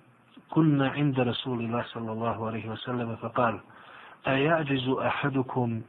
kunna 0.50 0.94
inda 0.96 1.24
Rasulillah 1.24 1.84
sallallahu 1.92 2.40
alaihi 2.48 2.68
wa 2.68 2.76
sallam 2.86 3.16
fa 3.20 3.30
qal 3.34 3.60
أيعجز 4.28 4.88
أحدكم 4.88 5.82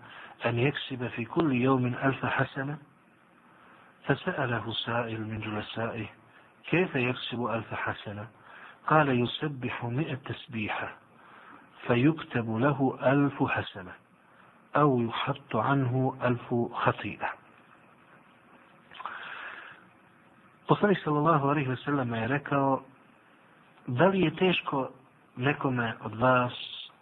أن 0.45 0.59
يكسب 0.59 1.07
في 1.07 1.25
كل 1.25 1.51
يوم 1.51 1.85
ألف 1.85 2.25
حسنة؟ 2.25 2.77
فسأله 4.07 4.71
سائل 4.73 5.21
من 5.21 5.39
جلسائه 5.39 6.07
كيف 6.69 6.95
يكسب 6.95 7.45
ألف 7.45 7.73
حسنة؟ 7.73 8.27
قال 8.87 9.19
يسبح 9.23 9.83
مئة 9.85 10.15
تسبيحة 10.15 10.95
فيكتب 11.87 12.57
له 12.57 12.97
ألف 13.03 13.43
حسنة 13.43 13.91
أو 14.75 15.01
يحط 15.01 15.55
عنه 15.55 16.17
ألف 16.23 16.55
خطيئة. 16.73 17.29
Poslanik 20.71 21.03
sallallahu 21.03 21.51
alaihi 21.51 21.67
wa 21.67 21.75
sallam 21.83 22.15
je 22.15 22.27
rekao 22.31 22.83
da 23.87 24.07
li 24.07 24.19
je 24.21 24.35
teško 24.35 24.89
nekome 25.35 25.93
od 26.01 26.15
vas 26.15 26.53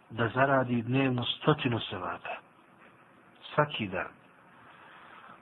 da 0.10 0.30
zaradi 0.30 0.82
dnevno 0.82 1.24
stotinu 1.24 1.80
sevata? 1.80 2.38
Svaki 3.56 3.88
dan. 3.88 4.08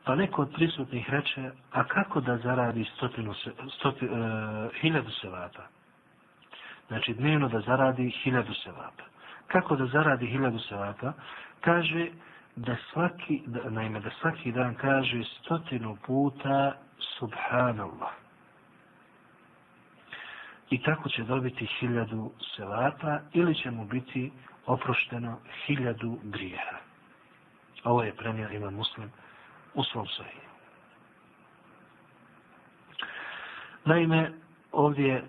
Pa 0.03 0.15
neko 0.15 0.41
od 0.41 0.51
prisutnih 0.53 1.09
reče, 1.09 1.51
a 1.71 1.83
kako 1.83 2.21
da 2.21 2.37
zaradi 2.37 2.85
stotinu, 2.95 3.33
stoti, 3.79 4.05
uh, 4.05 4.11
hiljadu 4.81 5.11
sevata? 5.11 5.67
Znači 6.87 7.13
dnevno 7.13 7.49
da 7.49 7.59
zaradi 7.61 8.09
hiljadu 8.09 8.53
sevata. 8.53 9.03
Kako 9.47 9.75
da 9.75 9.85
zaradi 9.85 10.27
hiljadu 10.27 10.59
sevata? 10.59 11.13
Kaže 11.61 12.07
da 12.55 12.75
svaki, 12.93 13.41
da, 13.45 13.69
naime, 13.69 13.99
da 13.99 14.09
svaki 14.21 14.51
dan 14.51 14.75
kaže 14.75 15.23
stotinu 15.23 15.97
puta 16.05 16.73
subhanallah. 17.19 18.26
I 20.69 20.81
tako 20.81 21.09
će 21.09 21.23
dobiti 21.23 21.65
hiljadu 21.65 22.31
selata 22.55 23.21
ili 23.33 23.55
će 23.55 23.71
mu 23.71 23.85
biti 23.85 24.31
oprošteno 24.65 25.37
hiljadu 25.65 26.19
grijeha. 26.23 26.77
Ovo 27.83 28.03
je 28.03 28.15
premijer 28.15 28.51
ima 28.51 28.69
muslim 28.69 29.11
u 29.73 29.83
svom 29.83 30.07
sahiju. 30.07 30.47
Naime, 33.85 34.31
ovdje 34.71 35.23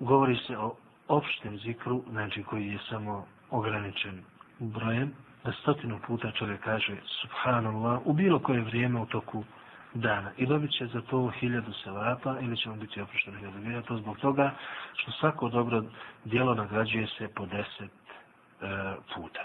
govori 0.00 0.36
se 0.36 0.58
o 0.58 0.74
opštem 1.08 1.58
zikru, 1.58 2.02
znači 2.10 2.42
koji 2.42 2.66
je 2.66 2.78
samo 2.88 3.26
ograničen 3.50 4.22
brojem, 4.58 5.12
da 5.44 5.52
stotinu 5.52 5.98
puta 6.06 6.30
čovjek 6.30 6.60
kaže 6.60 6.96
subhanallah 7.20 8.00
u 8.04 8.12
bilo 8.12 8.38
koje 8.38 8.60
vrijeme 8.60 9.00
u 9.00 9.06
toku 9.06 9.44
dana. 9.93 10.31
I 10.37 10.45
dobit 10.45 10.71
će 10.71 10.87
za 10.87 11.01
to 11.01 11.27
hiljadu 11.39 11.73
sevata 11.83 12.39
ili 12.41 12.57
će 12.57 12.69
mu 12.69 12.75
biti 12.75 13.01
oprošteno 13.01 13.37
hiljadu 13.37 13.59
grijeha. 13.61 13.81
To 13.81 13.97
zbog 13.97 14.17
toga 14.17 14.51
što 14.93 15.11
svako 15.11 15.49
dobro 15.49 15.83
dijelo 16.25 16.55
nagrađuje 16.55 17.07
se 17.07 17.27
po 17.35 17.45
deset 17.45 17.91
e, 17.91 18.67
puta. 19.15 19.41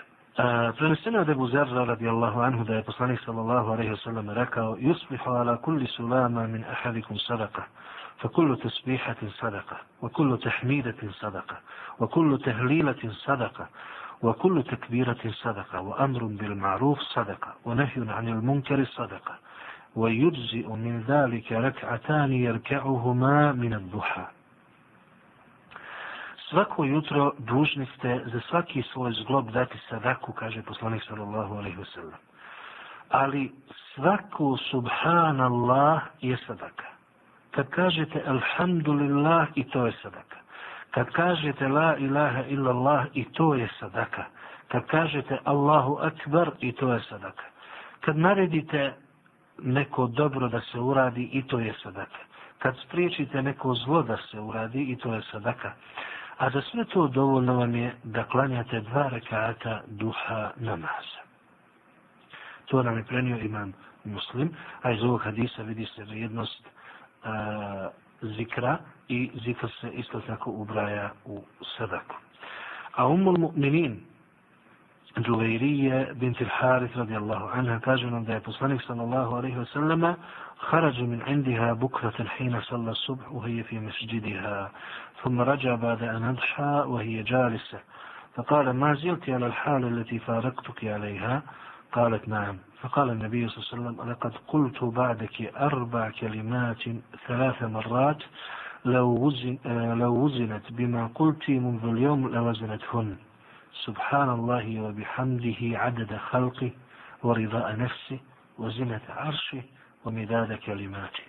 Preneseno 0.78 1.20
od 1.20 1.28
Ebu 1.28 1.48
Zerra 1.48 1.84
radijallahu 1.84 2.40
anhu 2.40 2.64
da 2.64 2.74
je 2.74 2.82
poslanik 2.82 3.20
sallallahu 3.24 3.70
alaihi 3.72 3.90
wa 3.90 4.02
sallam 4.04 4.30
rekao 4.30 4.76
Yusbihu 4.76 5.30
ala 5.30 5.56
kulli 5.56 5.86
sulama 5.86 6.46
min 6.46 6.64
ahadikum 6.64 7.18
sadaka 7.18 7.62
فكل 8.20 8.56
تسبيحة 8.62 9.16
صدقة 9.40 9.76
وكل 10.02 10.38
تحميدة 10.42 10.96
صدقة 11.10 11.56
وكل 12.00 12.38
تهليلة 12.44 13.12
صدقة 13.12 13.68
وكل 14.22 14.62
تكبيرة 14.62 15.18
صدقة 15.32 15.80
وأمر 15.80 16.24
بالمعروف 16.24 16.98
صدقة 17.00 17.54
ونهي 17.64 17.92
عن 18.08 18.28
المنكر 18.28 18.84
صدقة 18.84 19.34
ويجزئ 19.96 20.68
من 20.68 21.04
ذلك 21.08 21.52
ركعتان 21.52 22.32
يركعهما 22.32 23.52
من 23.52 23.72
الضحى 23.74 24.26
svako 26.50 26.84
jutro 26.84 27.32
dužni 27.38 27.86
ste 27.96 28.20
za 28.32 28.40
svaki 28.40 28.82
svoj 28.82 29.12
zglob 29.12 29.50
dati 29.50 29.78
sadaku, 29.88 30.32
kaže 30.32 30.62
poslanik 30.62 31.02
sallallahu 31.08 31.54
alaihi 31.54 31.76
wasallam. 31.78 32.18
Ali 33.08 33.52
svako 33.94 34.56
subhanallah 34.70 36.02
je 36.20 36.36
sadaka. 36.46 36.84
Kad 37.50 37.68
kažete 37.70 38.22
alhamdulillah 38.26 39.48
i 39.54 39.64
to 39.64 39.86
je 39.86 39.92
sadaka. 40.02 40.36
Kad 40.90 41.10
kažete 41.10 41.68
la 41.68 41.96
ilaha 41.96 42.42
illallah 42.48 43.06
i 43.14 43.24
to 43.32 43.54
je 43.54 43.68
sadaka. 43.80 44.24
Kad 44.68 44.86
kažete 44.86 45.38
Allahu 45.44 45.98
akbar 46.02 46.50
i 46.60 46.72
to 46.72 46.92
je 46.92 47.00
sadaka. 47.00 47.44
Kad 48.00 48.16
naredite 48.16 48.92
neko 49.63 50.07
dobro 50.07 50.47
da 50.49 50.61
se 50.61 50.79
uradi 50.79 51.29
i 51.33 51.47
to 51.47 51.59
je 51.59 51.73
sadaka. 51.83 52.17
Kad 52.59 52.75
spriječite 52.87 53.41
neko 53.41 53.73
zlo 53.73 54.01
da 54.03 54.17
se 54.31 54.39
uradi 54.39 54.81
i 54.83 54.95
to 54.97 55.13
je 55.13 55.21
sadaka. 55.31 55.73
A 56.37 56.49
za 56.49 56.61
sve 56.61 56.85
to 56.85 57.07
dovoljno 57.07 57.53
vam 57.57 57.75
je 57.75 57.95
da 58.03 58.23
klanjate 58.23 58.81
dva 58.81 59.07
rekata 59.09 59.81
duha 59.87 60.51
namaza. 60.55 61.21
To 62.65 62.83
nam 62.83 62.97
je 62.97 63.03
prenio 63.03 63.37
imam 63.37 63.73
muslim, 64.03 64.49
a 64.81 64.91
iz 64.91 65.03
ovog 65.03 65.21
hadisa 65.23 65.61
vidi 65.63 65.85
se 65.85 66.03
vrijednost 66.03 66.61
uh, 66.63 67.29
zikra 68.21 68.77
i 69.07 69.31
zikr 69.45 69.67
se 69.81 69.89
isto 69.93 70.19
tako 70.21 70.51
ubraja 70.51 71.11
u 71.25 71.43
sadaku. 71.77 72.15
A 72.95 73.07
umul 73.07 73.37
mu'minin, 73.37 73.95
Džuvairije 75.19 76.13
bint 76.15 76.41
il-Harith 76.41 76.95
radijallahu 76.97 77.49
anha 77.53 77.79
kaže 77.79 78.05
nam 78.11 78.25
da 78.25 78.39
sallallahu 78.87 79.35
alaihi 79.35 79.57
wa 79.57 79.65
sallama 79.65 80.15
خرج 80.59 81.01
من 81.01 81.21
عندها 81.21 81.73
بكرة 81.73 82.23
حين 82.27 82.61
صلى 82.61 82.91
الصبح 82.91 83.31
وهي 83.31 83.63
في 83.63 83.79
مسجدها 83.79 84.71
ثم 85.23 85.41
رجع 85.41 85.75
بعد 85.75 86.03
أن 86.03 86.23
أضحى 86.23 86.83
وهي 86.87 87.23
جالسة. 87.23 87.79
فقال 88.35 88.69
ما 88.69 88.93
زلت 88.93 89.29
على 89.29 89.45
الحال 89.47 89.83
التي 89.85 90.19
فارقتك 90.19 90.85
عليها؟ 90.85 91.43
قالت 91.91 92.27
نعم. 92.27 92.57
فقال 92.81 93.09
النبي 93.09 93.47
صلى 93.47 93.57
الله 93.57 93.67
عليه 93.89 93.97
وسلم 93.97 94.11
لقد 94.11 94.33
قلت 94.47 94.83
بعدك 94.83 95.51
أربع 95.57 96.09
كلمات 96.09 96.83
ثلاث 97.27 97.63
مرات 97.63 98.23
لو, 98.85 99.07
وزن 99.07 99.57
لو 99.99 100.13
وزنت 100.15 100.63
بما 100.71 101.09
قلت 101.15 101.49
منذ 101.49 101.85
اليوم 101.85 102.27
لوزنتهن. 102.27 103.15
سبحان 103.86 104.28
الله 104.28 104.80
وبحمده 104.80 105.78
عدد 105.78 106.16
خلقه 106.16 106.70
ورضاء 107.22 107.76
نفسه 107.76 108.18
وزنة 108.58 109.00
عرشه 109.08 109.62
ومداد 110.04 110.52
كلماته 110.52 111.24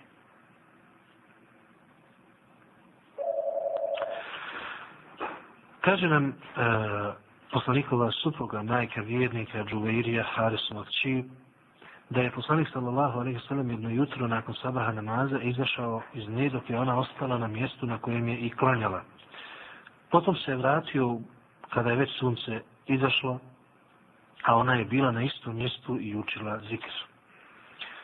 Kaže 5.82 6.06
nam 6.06 6.24
uh, 6.56 7.14
poslanikova 7.52 8.10
supruga, 8.22 8.62
majka 8.62 9.00
vjernika, 9.00 9.64
Džuveirija, 9.64 10.22
Harisova 10.22 10.84
kći, 10.84 11.24
da 12.10 12.20
je 12.20 12.30
poslanik 12.30 12.68
sallallahu 12.72 13.20
alaihi 13.20 13.40
sallam 13.48 13.70
jedno 13.70 13.90
jutro 13.90 14.28
nakon 14.28 14.54
sabaha 14.54 14.92
namaza 14.92 15.38
izašao 15.40 16.02
iz 16.14 16.28
nje 16.28 16.50
dok 16.50 16.70
je 16.70 16.78
ona 16.78 16.98
ostala 16.98 17.38
na 17.38 17.46
mjestu 17.46 17.86
na 17.86 17.98
kojem 17.98 18.28
je 18.28 18.36
i 18.38 18.50
klanjala. 18.50 19.02
Potom 20.10 20.36
se 20.36 20.50
je 20.50 20.56
vratio 20.56 21.18
kada 21.73 21.89
je 21.89 21.95
već 21.95 22.09
sunce 22.19 22.61
izašlo, 22.85 23.39
a 24.43 24.55
ona 24.55 24.75
je 24.75 24.85
bila 24.85 25.11
na 25.11 25.23
istom 25.23 25.55
mjestu 25.55 25.97
i 25.99 26.15
učila 26.15 26.59
zikr. 26.69 26.91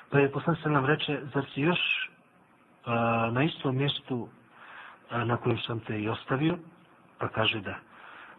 Pa 0.10 0.20
je 0.20 0.32
poslan 0.32 0.56
se 0.56 0.70
nam 0.70 0.86
reče, 0.86 1.22
zar 1.34 1.46
si 1.54 1.62
još 1.62 1.80
a, 2.86 3.30
na 3.32 3.44
istom 3.44 3.78
mjestu 3.78 4.30
a, 5.10 5.26
na 5.26 5.38
kojem 5.38 5.58
sam 5.58 5.80
te 5.80 6.02
i 6.02 6.10
ostavio? 6.10 6.58
Pa 7.18 7.28
kaže 7.28 7.62
da. 7.62 7.76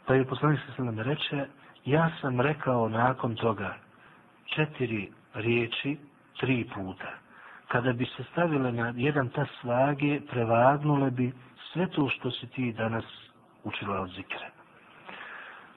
Pa 0.06 0.14
je 0.14 0.24
poslanik 0.24 0.60
nam 0.78 0.98
reče, 0.98 1.46
ja 1.84 2.10
sam 2.20 2.40
rekao 2.40 2.88
nakon 2.88 3.36
toga 3.36 3.74
četiri 4.46 5.12
riječi 5.34 5.98
tri 6.40 6.70
puta. 6.74 7.10
Kada 7.68 7.92
bi 7.92 8.06
se 8.06 8.24
stavile 8.32 8.72
na 8.72 8.92
jedan 8.96 9.28
ta 9.28 9.46
svage, 9.60 10.20
prevagnule 10.30 11.10
bi 11.10 11.32
sve 11.72 11.86
to 11.90 12.08
što 12.08 12.30
si 12.30 12.46
ti 12.46 12.72
danas 12.72 13.04
učila 13.64 14.00
od 14.00 14.10
zikre. 14.10 14.53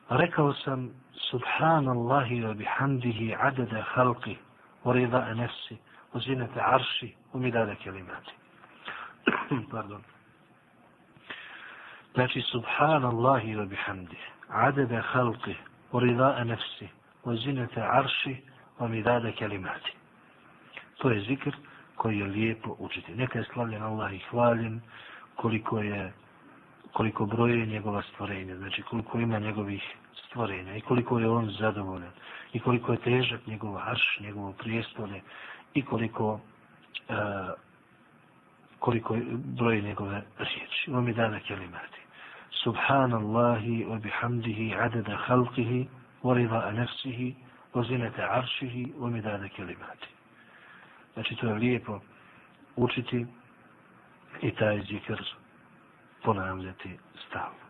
Rekao 0.09 0.53
sam, 0.53 0.89
subhanallahi 1.31 2.43
wa 2.43 2.53
bihamdihi 2.53 3.35
adada 3.35 3.81
halqi, 3.83 4.37
wa 4.85 4.93
rida 4.93 5.33
nefsi, 5.35 5.77
wa 6.13 6.19
zinete 6.21 6.59
arši, 6.61 7.15
wa 7.33 7.39
midada 7.39 7.75
kelimati. 7.75 8.31
Pardon. 9.71 10.03
Znači, 12.13 12.41
subhanallahi 12.41 13.55
wa 13.55 13.65
bihamdihi, 13.65 14.27
adada 14.49 15.01
halqi, 15.01 15.55
wa 15.91 15.99
rida 16.01 16.43
nefsi, 16.43 16.89
wa 17.25 17.35
zinete 17.35 17.81
arši, 17.81 18.43
wa 18.79 18.87
midada 18.87 19.31
kelimati. 19.31 19.91
To 20.97 21.09
je 21.11 21.19
zikr 21.21 21.51
koji 21.95 22.19
je 22.19 22.25
lijepo 22.25 22.75
učiti. 22.79 23.15
Neka 23.15 23.39
je 23.39 23.45
slavljen 23.53 23.83
Allah 23.83 24.13
i 24.13 24.19
hvaljen 24.29 24.81
koliko 25.35 25.79
je 25.79 26.13
koliko 26.97 27.25
broje 27.25 27.65
njegova 27.65 28.01
stvorenja, 28.01 28.57
znači 28.57 28.81
koliko 28.81 29.19
ima 29.19 29.39
njegovih 29.39 29.83
stvorenja 30.27 30.75
i 30.75 30.81
koliko 30.81 31.19
je 31.19 31.29
on 31.29 31.51
zadovoljan 31.59 32.11
i 32.53 32.59
koliko 32.59 32.91
je 32.91 32.97
težak 32.97 33.47
njegov 33.47 33.75
harš, 33.75 34.19
njegovo 34.19 34.53
prijestolje 34.53 35.21
i 35.73 35.81
koliko, 35.81 36.33
uh, 36.33 36.39
koliko 38.79 39.17
broje 39.35 39.81
njegove 39.81 40.23
riječi. 40.37 40.91
Ovo 40.91 41.01
mi 41.01 41.13
dana 41.13 41.39
kelimati. 41.39 41.99
Subhanallahi 42.63 43.85
wa 43.85 44.01
bihamdihi 44.01 44.75
adada 44.75 45.15
halkihi 45.15 45.87
wa 46.23 46.35
rida 46.35 46.67
anefsihi 46.67 47.35
wa 47.73 47.87
zinata 47.87 48.27
aršihi 48.31 48.93
wa 48.99 49.11
mi 49.11 49.21
dana 49.21 49.49
kelimati. 49.49 50.07
Znači 51.13 51.35
to 51.35 51.47
je 51.47 51.53
lijepo 51.53 51.99
učiti 52.75 53.25
i 54.41 54.51
taj 54.51 54.81
zikr 54.81 55.23
ponavljati 56.23 56.99
stav. 57.27 57.67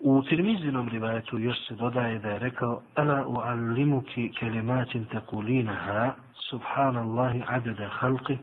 U 0.00 0.22
Tirmizinom 0.28 0.88
rivajetu 0.88 1.38
još 1.38 1.56
se 1.68 1.74
dodaje 1.74 2.18
da 2.18 2.28
je 2.28 2.38
rekao 2.38 2.82
Ala 2.94 3.26
uallimuki 3.26 4.32
kelimatin 4.38 5.04
takulinaha 5.04 6.14
Subhanallahi 6.50 7.42
adada 7.48 7.88
halqi 7.88 8.38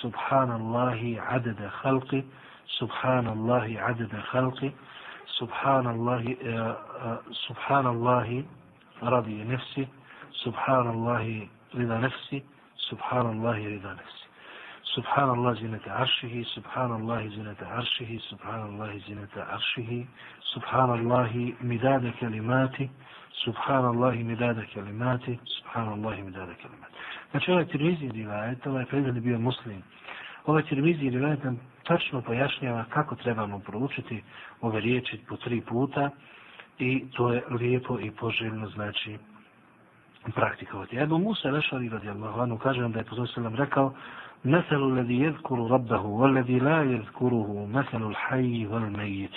Subhanallahi 0.00 1.18
adada 1.28 1.70
halqi 1.82 2.22
Subhanallahi 2.78 3.78
adada 3.78 4.22
halqi 4.30 4.70
Subhanallahi 5.38 6.36
eh, 6.42 6.54
eh, 6.54 6.74
Subhanallahi 7.46 8.44
radi 9.02 9.44
nefsi 9.44 9.86
Subhanallahi 10.44 11.48
rida 11.74 11.98
nefsi 11.98 12.42
Subhanallahi 12.90 13.66
rida 13.66 13.94
nefsi 13.94 14.27
سبحان 14.95 15.29
الله 15.29 15.53
زينة 15.53 15.85
عرشه 15.87 16.43
سبحان 16.55 16.91
الله 16.91 17.27
زينة 17.27 17.61
عرشه 17.61 18.11
سبحان 18.29 18.61
الله 18.69 18.97
زينة 19.07 19.35
عرشه 19.37 20.05
سبحان 20.53 20.89
الله 20.99 21.53
مداد 21.61 22.13
كلماته 22.19 22.89
سبحان 23.45 23.85
الله 23.85 24.15
مداد 24.31 24.59
كلماته 24.75 25.37
سبحان 25.57 25.87
الله 25.93 26.15
مداد 26.27 26.49
كلماته 26.61 26.93
Znači 27.31 27.51
ovaj 27.51 27.65
tirmizi 27.65 28.11
rivajet, 28.11 28.67
ovaj 28.67 28.85
predan 28.85 29.15
je 29.15 29.21
bio 29.21 29.39
muslim. 29.39 29.83
Ovaj 30.45 30.63
tirmizi 30.63 31.09
rivajet 31.09 31.43
nam 31.43 31.59
tačno 31.83 32.21
pojašnjava 32.21 32.85
kako 32.89 33.15
trebamo 33.15 33.59
proučiti 33.59 34.23
ove 34.61 34.79
riječi 34.79 35.19
po 35.29 35.37
tri 35.37 35.61
puta 35.61 36.09
i 36.79 37.05
to 37.11 37.33
je 37.33 37.43
lijepo 37.49 37.99
i 37.99 38.11
poželjno 38.11 38.67
znači 38.69 39.17
praktikovati. 40.35 40.97
Ebu 40.97 41.17
Musa 41.17 41.49
Lešari 41.49 41.89
radijallahu 41.89 42.41
anu 42.41 42.57
kaže 42.57 42.81
nam 42.81 42.91
da 42.91 42.99
je 42.99 43.05
pozorstvenom 43.05 43.55
rekao 43.55 43.93
مثل 44.45 44.75
الذي 44.91 45.19
يذكر 45.19 45.71
ربه 45.71 46.01
والذي 46.01 46.59
لا 46.59 46.83
يذكره 46.83 47.67
مثل 47.73 48.07
الحي 48.09 48.65
والميت 48.65 49.35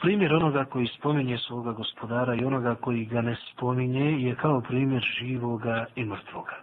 Primjer 0.00 0.32
onoga 0.32 0.64
koji 0.64 0.86
spominje 0.86 1.38
svoga 1.38 1.72
gospodara 1.72 2.34
i 2.34 2.44
onoga 2.44 2.74
koji 2.74 3.04
ga 3.04 3.20
ne 3.20 3.36
spominje 3.52 4.22
je 4.22 4.34
kao 4.34 4.60
primjer 4.60 5.02
živoga 5.18 5.86
i 5.96 6.04
mrtvoga. 6.04 6.56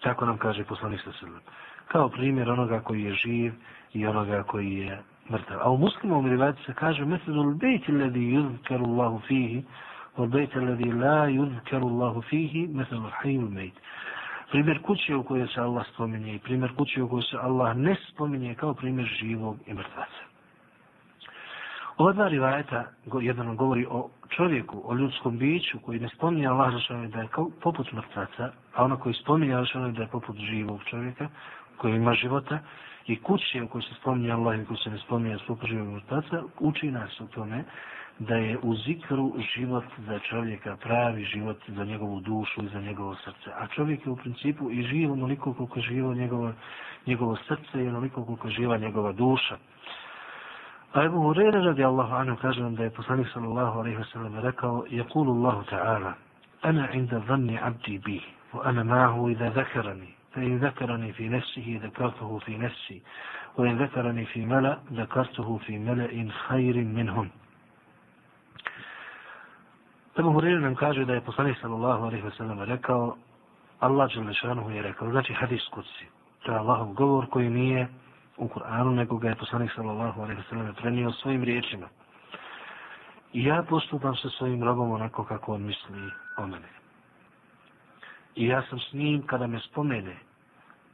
Tako 0.00 0.26
nam 0.26 0.38
kaže 0.38 0.64
poslanik 0.64 1.00
sa 1.04 1.12
sredom. 1.12 1.40
Kao 1.88 2.08
primjer 2.08 2.50
onoga 2.50 2.80
koji 2.80 3.02
je 3.02 3.14
živ 3.14 3.52
i 3.92 4.06
onoga 4.06 4.42
koji 4.42 4.72
je 4.76 5.02
mrtav. 5.30 5.58
A 5.60 5.70
u 5.70 5.76
muslimom 5.76 6.26
rivati 6.26 6.62
se 6.66 6.74
kaže 6.74 7.04
Mesedul 7.04 7.54
bejti 7.54 7.92
ledi 7.92 8.20
yuzkaru 8.20 8.84
Allahu 8.84 9.20
fihi 9.28 9.64
o 10.16 10.26
bejti 10.26 10.58
ledi 10.58 10.92
la 10.92 11.28
yuzkaru 11.28 11.86
Allahu 11.86 12.22
fihi 12.22 12.68
mesedul 12.72 13.10
hajju 13.10 13.50
mejti 13.50 13.80
primjer 14.51 14.81
kuće 14.81 15.15
u 15.15 15.23
kojoj 15.23 15.47
se 15.47 15.61
Allah 15.61 15.85
spominje 15.93 16.35
i 16.35 16.39
primjer 16.39 16.75
kuće 16.75 17.03
u 17.03 17.09
kojoj 17.09 17.23
se 17.23 17.37
Allah 17.41 17.77
ne 17.77 17.95
spominje 18.09 18.55
kao 18.55 18.73
primjer 18.73 19.07
živog 19.19 19.57
i 19.67 19.73
mrtvaca. 19.73 20.21
Ova 21.97 22.13
dva 22.13 22.27
rivajeta, 22.27 22.85
jedan 23.21 23.55
govori 23.55 23.85
o 23.89 24.09
čovjeku, 24.29 24.81
o 24.85 24.93
ljudskom 24.93 25.37
biću 25.37 25.79
koji 25.79 25.99
ne 25.99 26.09
spominje 26.09 26.47
Allah 26.47 26.73
zašao 26.73 27.07
da 27.07 27.21
je 27.21 27.27
kao 27.27 27.49
poput 27.61 27.91
mrtvaca, 27.91 28.51
a 28.75 28.83
ono 28.83 28.97
koji 28.97 29.13
spominje 29.15 29.53
Allah 29.53 29.67
zašao 29.67 29.91
da 29.91 30.01
je 30.01 30.07
poput 30.07 30.35
živog 30.35 30.79
čovjeka 30.89 31.27
koji 31.77 31.95
ima 31.95 32.13
života 32.13 32.59
i 33.07 33.21
kuće 33.21 33.63
u 33.63 33.67
kojoj 33.67 33.83
se 33.83 33.95
spominje 34.01 34.31
Allah 34.31 34.59
i 34.59 34.65
kojoj 34.65 34.77
se 34.77 34.89
ne 34.89 34.97
spominje 34.97 35.37
poput 35.47 35.69
mrtvaca, 35.69 36.43
uči 36.59 36.91
nas 36.91 37.19
u 37.21 37.27
tome 37.27 37.63
da 38.19 38.35
je 38.35 38.57
u 38.63 38.75
zikru 38.75 39.33
život 39.55 39.83
za 39.97 40.19
čovjeka 40.19 40.77
pravi 40.77 41.23
život 41.23 41.57
za 41.67 41.85
njegovu 41.85 42.19
dušu 42.19 42.63
i 42.63 42.67
za 42.67 42.81
njegovo 42.81 43.15
srce. 43.15 43.49
A 43.55 43.67
čovjek 43.67 44.05
je 44.05 44.11
u 44.11 44.15
principu 44.15 44.71
i 44.71 44.83
živ 44.83 45.11
onoliko 45.11 45.53
koliko 45.53 45.81
živo 45.81 46.13
njegovo, 46.13 46.53
njegovo 47.07 47.35
srce 47.35 47.83
i 47.83 47.87
onoliko 47.87 48.25
koliko 48.25 48.49
živa 48.49 48.77
njegova 48.77 49.11
duša. 49.11 49.57
A 50.93 51.03
Ebu 51.03 51.21
Hurere 51.21 51.59
radi 51.59 51.83
Allahu 51.83 52.15
anhu 52.15 52.35
kaže 52.41 52.61
nam 52.61 52.75
da 52.75 52.83
je 52.83 52.89
poslanik 52.89 53.27
sallallahu 53.33 53.79
alaihi 53.79 53.97
wa 53.97 54.11
sallam 54.13 54.39
rekao 54.39 54.85
Jakulu 54.89 55.31
Allahu 55.31 55.63
ta'ala 55.69 56.13
Ana 56.61 56.91
inda 56.93 57.21
zanni 57.27 57.59
abdi 57.61 57.97
bi 57.97 58.21
wa 58.53 58.61
ana 58.63 58.83
mahu 58.83 59.29
idha 59.29 59.49
zakarani 60.31 60.33
fa 60.33 60.41
in 60.41 60.59
zakarani 60.59 61.13
fi 61.13 61.29
nefsihi 61.29 61.79
zakartuhu 61.79 62.39
fi 62.39 62.57
nefsi 62.57 63.01
wa 63.57 63.67
in 63.67 63.77
zakarani 63.77 64.25
fi 64.25 64.45
mala 64.45 64.79
zakartuhu 64.91 65.59
fi 65.65 65.77
mala 65.77 66.07
in 66.11 66.31
khairin 66.47 66.93
minhum 66.93 67.29
Ebu 70.17 70.29
Hureyre 70.29 70.59
nam 70.59 70.75
kaže 70.75 71.05
da 71.05 71.13
je 71.13 71.21
poslanik 71.21 71.57
sallallahu 71.61 72.03
alaihi 72.05 72.23
wa 72.23 72.31
sallam 72.37 72.59
rekao 72.61 73.17
Allah 73.79 74.09
Đelešanuhu 74.13 74.69
je 74.71 74.81
rekao, 74.81 75.11
znači 75.11 75.33
hadis 75.33 75.61
kuci. 75.71 76.05
To 76.43 76.51
je 76.51 76.57
Allahov 76.57 76.93
govor 76.93 77.29
koji 77.29 77.49
nije 77.49 77.87
u 78.37 78.47
Kur'anu, 78.47 78.95
nego 78.95 79.17
ga 79.17 79.29
je 79.29 79.35
poslanik 79.35 79.71
sallallahu 79.75 80.21
alaihi 80.21 80.41
wa 80.41 80.49
sallam 80.49 80.75
prenio 80.75 81.11
svojim 81.11 81.43
riječima. 81.43 81.87
I 83.33 83.45
ja 83.45 83.63
postupam 83.69 84.15
sa 84.15 84.29
svojim 84.29 84.63
robom 84.63 84.91
onako 84.91 85.23
kako 85.23 85.53
on 85.53 85.61
misli 85.61 86.11
o 86.37 86.47
mene. 86.47 86.80
I 88.35 88.47
ja 88.47 88.61
sam 88.69 88.79
s 88.79 88.93
njim 88.93 89.21
kada 89.27 89.47
me 89.47 89.59
spomene, 89.59 90.15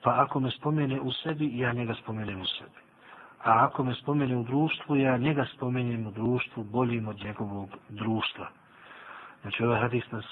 pa 0.03 0.23
ako 0.23 0.39
me 0.39 0.51
spomene 0.51 1.01
u 1.01 1.11
sebi, 1.11 1.57
ja 1.57 1.73
njega 1.73 1.93
spomenem 1.93 2.41
u 2.41 2.45
sebi. 2.45 2.79
A 3.43 3.65
ako 3.65 3.83
me 3.83 3.95
spomene 3.95 4.37
u 4.37 4.43
društvu, 4.43 4.95
ja 4.95 5.17
njega 5.17 5.45
spomenem 5.55 6.07
u 6.07 6.11
društvu 6.11 6.63
boljim 6.63 7.07
od 7.07 7.23
njegovog 7.23 7.69
društva. 7.89 8.47
Znači 9.41 9.63
ovaj 9.63 9.79
hadis 9.79 10.11
nas 10.11 10.25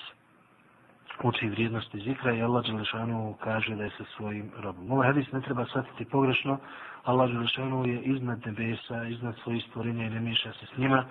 uči 1.24 1.50
vrijednosti 1.50 2.00
zikra 2.00 2.34
i 2.34 2.41
Allah 2.41 2.65
Đelešanu 2.65 3.36
kaže 3.44 3.76
da 3.76 3.84
je 3.84 3.89
sa 3.98 4.04
svojim 4.18 4.52
robom. 4.58 4.91
Ovaj 4.91 5.08
hadis 5.08 5.32
ne 5.32 5.41
treba 5.41 5.65
shvatiti 5.65 6.06
pogrešno. 6.06 6.58
Allah 7.04 7.32
Đelešanu 7.32 7.88
je 7.88 8.02
iznad 8.02 8.46
nebesa, 8.46 9.04
iznad 9.04 9.36
svojih 9.44 9.63
stvorenja 9.70 10.06
i 10.06 10.10
ne 10.10 10.20
miša 10.20 10.52
se 10.54 10.65
s 10.65 10.78
njima, 10.78 11.06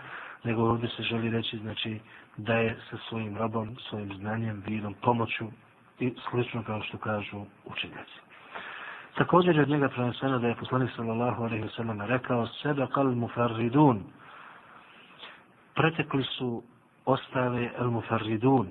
nego 0.44 0.62
ovdje 0.62 0.88
se 0.88 1.02
želi 1.02 1.30
reći 1.30 1.58
znači, 1.58 2.00
da 2.36 2.54
je 2.54 2.76
sa 2.90 2.96
svojim 3.08 3.36
robom, 3.36 3.76
svojim 3.88 4.12
znanjem, 4.12 4.62
vidom, 4.66 4.94
pomoću 5.02 5.44
i 6.04 6.14
slično 6.30 6.62
kao 6.62 6.82
što 6.82 6.98
kažu 6.98 7.44
učenjaci. 7.64 8.18
Također 9.14 9.56
je 9.56 9.62
od 9.62 9.68
njega 9.68 9.88
preneseno 9.88 10.38
da 10.38 10.48
je 10.48 10.54
poslanik 10.54 10.90
sallallahu 10.96 11.42
alaihi 11.42 11.64
wasallam 11.64 12.06
rekao 12.06 12.46
sebe 12.46 12.86
kal 12.94 13.14
mufarridun 13.14 14.02
pretekli 15.74 16.24
su 16.24 16.62
ostale 17.04 17.70
al-mufarridun. 17.78 18.66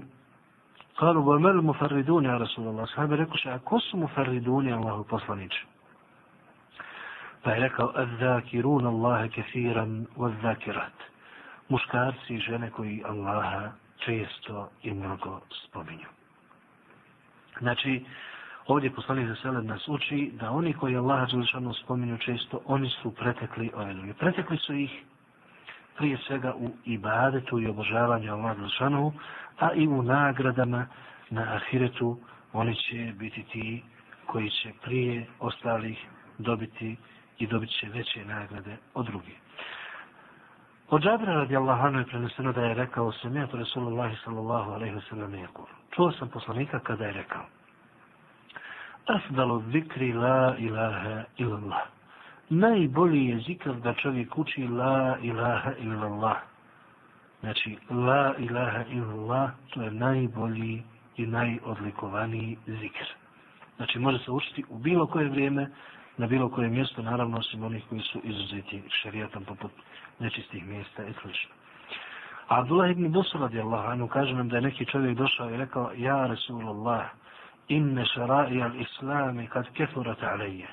Kalu, 0.96 1.24
ba 1.24 1.40
mel 1.40 1.62
mufarridun, 1.62 2.26
ja 2.26 2.38
Rasulallah. 2.38 2.88
Sahabe 2.94 3.18
rekao 3.18 3.38
še, 3.38 3.52
a 3.52 3.60
ko 3.60 3.80
su 3.82 3.98
mufarriduni, 3.98 4.74
Allahu 4.74 5.06
poslaniče? 5.10 5.66
Pa 7.44 7.56
je 7.56 7.64
rekao, 7.66 7.92
al-zakirun 8.00 8.88
Allahe 8.88 9.30
kefiran 9.30 10.06
wal-zakirat. 10.18 11.08
Muškarci 11.70 12.36
i 12.36 12.40
žene 12.40 12.70
koji 12.72 13.02
Allaha 13.10 13.72
često 14.06 14.70
i 14.84 14.94
mnogo 14.94 15.40
spominju. 15.64 16.23
Znači, 17.64 18.04
ovdje 18.68 18.92
poslanik 18.92 19.28
za 19.28 19.36
sebe 19.36 19.62
nas 19.62 19.88
uči 19.88 20.32
da 20.40 20.52
oni 20.52 20.74
koji 20.74 20.98
Allaha 20.98 21.26
Đelešanu 21.26 21.74
spominju 21.74 22.18
često, 22.18 22.62
oni 22.66 22.90
su 22.90 23.12
pretekli 23.12 23.72
ove. 23.74 24.14
Pretekli 24.20 24.58
su 24.58 24.74
ih 24.74 25.04
prije 25.98 26.18
svega 26.28 26.54
u 26.56 26.70
ibadetu 26.86 27.60
i 27.60 27.68
obožavanju 27.68 28.34
Allah 28.34 28.58
Đelešanu, 28.58 29.14
a 29.60 29.74
i 29.74 29.88
u 29.88 30.04
nagradama 30.04 30.88
na 31.30 31.56
ahiretu 31.56 32.20
oni 32.54 32.76
će 32.76 33.14
biti 33.20 33.44
ti 33.44 33.84
koji 34.26 34.50
će 34.50 34.72
prije 34.84 35.26
ostalih 35.40 35.98
dobiti 36.38 36.96
i 37.40 37.48
dobit 37.48 37.70
će 37.70 37.90
veće 37.90 38.26
nagrade 38.26 38.78
od 38.94 39.06
drugih. 39.06 39.38
Od 40.90 41.02
Džabira 41.02 41.34
radi 41.34 41.56
Allahanu 41.56 42.00
je 42.00 42.06
preneseno 42.06 42.52
da 42.52 42.62
je 42.62 42.74
rekao 42.74 43.12
sam 43.12 43.38
Rasulullah 43.54 44.12
sallallahu 44.24 44.72
alaihi 44.72 44.96
wa 44.96 45.10
sallam 45.10 45.34
je 45.34 45.48
Čuo 45.96 46.12
sam 46.12 46.30
poslanika 46.30 46.80
kada 46.80 47.06
je 47.06 47.14
rekao 47.14 47.46
Afdalu 49.08 49.64
zikri 49.72 50.14
la 50.14 50.56
ilaha 50.58 51.24
illallah 51.38 51.94
najbolji 52.50 53.26
je 53.26 53.40
zikr 53.40 53.74
da 53.74 53.94
čovjek 53.94 54.38
uči 54.38 54.68
la 54.68 55.18
ilaha 55.22 55.72
illallah. 55.80 56.38
Znači, 57.40 57.78
la 57.90 58.34
ilaha 58.38 58.84
illallah, 58.90 59.52
to 59.74 59.82
je 59.82 59.92
najbolji 59.92 60.84
i 61.18 61.26
najodlikovaniji 61.26 62.58
zikr. 62.68 63.06
Znači, 63.76 64.00
može 64.00 64.20
se 64.20 64.32
učiti 64.32 64.64
u 64.70 64.78
bilo 64.78 65.08
koje 65.08 65.30
vrijeme, 65.30 65.70
na 66.18 66.28
bilo 66.28 66.50
koje 66.50 66.70
mjesto, 66.70 67.02
naravno 67.02 67.38
osim 67.38 67.64
onih 67.64 67.84
koji 67.90 68.02
su 68.02 68.20
izuzeti 68.24 68.84
šarijatom 68.90 69.46
poput 69.46 69.72
nečistih 70.20 70.66
mjesta 70.66 71.04
i 71.04 71.14
sl. 71.14 71.30
Abdullah 72.48 72.92
ibn 72.92 73.12
Dosu 73.12 73.38
radi 73.38 73.60
Allah, 73.60 73.90
anu 73.90 74.08
kaže 74.08 74.34
nam 74.34 74.50
da 74.50 74.56
je 74.56 74.62
neki 74.62 74.86
čovjek 74.86 75.18
došao 75.18 75.50
i 75.50 75.58
rekao, 75.58 75.92
Ja 75.96 76.28
Rasulullah, 76.28 77.06
inne 77.68 78.06
šara'i 78.06 78.62
al-Islami 78.62 79.48
kad 79.48 79.70
kefurat 79.74 80.24
alaije, 80.24 80.68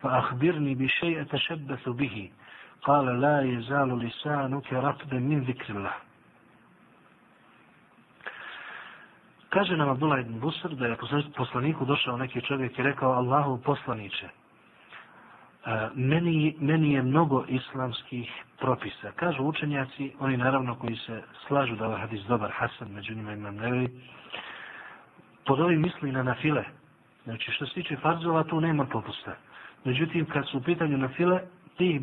fa 0.00 0.08
ahbirni 0.18 0.74
bi 0.74 0.88
šeja 0.88 1.24
tešebbetu 1.24 1.92
bihi, 1.92 2.30
kale 2.84 3.12
la 3.12 3.40
je 3.40 3.60
zalu 3.62 3.96
lisanu 3.96 4.60
ke 4.60 4.80
rakbe 4.80 5.20
min 5.20 5.44
zikrillah. 5.44 5.94
Kaže 9.50 9.76
nam 9.76 9.88
Abdullah 9.88 10.20
ibn 10.20 10.40
Busr 10.40 10.74
da 10.74 10.86
je 10.86 10.96
poslaniku 11.36 11.84
došao 11.84 12.16
neki 12.16 12.40
čovjek 12.40 12.78
i 12.78 12.82
rekao 12.82 13.12
Allahu 13.12 13.60
poslaniće, 13.64 14.28
meni, 15.94 16.56
meni 16.60 16.92
je 16.92 17.02
mnogo 17.02 17.44
islamskih 17.48 18.30
propisa. 18.58 19.12
Kažu 19.16 19.42
učenjaci, 19.42 20.12
oni 20.18 20.36
naravno 20.36 20.74
koji 20.74 20.96
se 20.96 21.22
slažu 21.46 21.76
da 21.76 21.84
je 21.84 21.88
ovaj 21.88 22.00
hadis 22.00 22.22
dobar, 22.28 22.50
Hasan, 22.50 22.88
među 22.88 23.14
njima 23.14 23.32
imam 23.32 23.56
nevi, 23.56 23.88
pod 25.46 25.60
ovim 25.60 25.82
misli 25.82 26.12
na 26.12 26.22
nafile. 26.22 26.64
Znači 27.24 27.52
što 27.52 27.66
se 27.66 27.74
tiče 27.74 27.96
farzova, 27.96 28.44
tu 28.44 28.60
nema 28.60 28.84
popusta. 28.84 29.36
Međutim, 29.84 30.26
kad 30.26 30.48
su 30.48 30.58
u 30.58 30.62
pitanju 30.62 30.98
nafile, 30.98 31.40
tih 31.76 32.00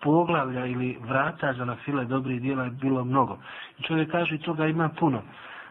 poglavlja 0.00 0.66
ili 0.66 0.98
vrata 1.00 1.52
za 1.52 1.64
nafile 1.64 2.04
dobrih 2.04 2.40
dijela 2.42 2.64
je 2.64 2.70
bilo 2.70 3.04
mnogo. 3.04 3.38
I 3.78 3.82
čovjek 3.82 4.10
kaže, 4.10 4.38
toga 4.38 4.66
ima 4.66 4.88
puno. 4.88 5.22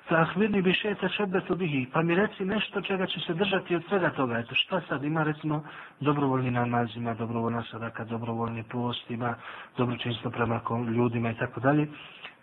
Fahvirni 0.10 0.62
bi 0.62 0.74
šeta 0.74 1.08
šebetu 1.10 1.56
bihi. 1.56 1.88
Pa 1.94 2.02
mi 2.02 2.16
reci 2.16 2.46
nešto 2.46 2.82
čega 2.82 3.06
će 3.06 3.20
se 3.20 3.34
držati 3.34 3.76
od 3.76 3.84
svega 3.90 4.10
toga. 4.10 4.38
Eto 4.40 4.56
šta 4.56 4.82
sad 4.88 5.04
ima 5.04 5.24
recimo 5.24 5.64
dobrovoljni 6.00 6.52
namaz, 6.52 6.90
ima 6.96 7.14
dobrovoljna 7.14 7.64
sadaka, 7.72 8.04
dobrovoljni 8.04 8.64
post, 8.64 9.12
ima 9.12 9.36
dobročinstvo 9.78 10.32
prema 10.32 10.62
ljudima 10.96 11.32
i 11.32 11.36
tako 11.36 11.60
dalje. 11.60 11.88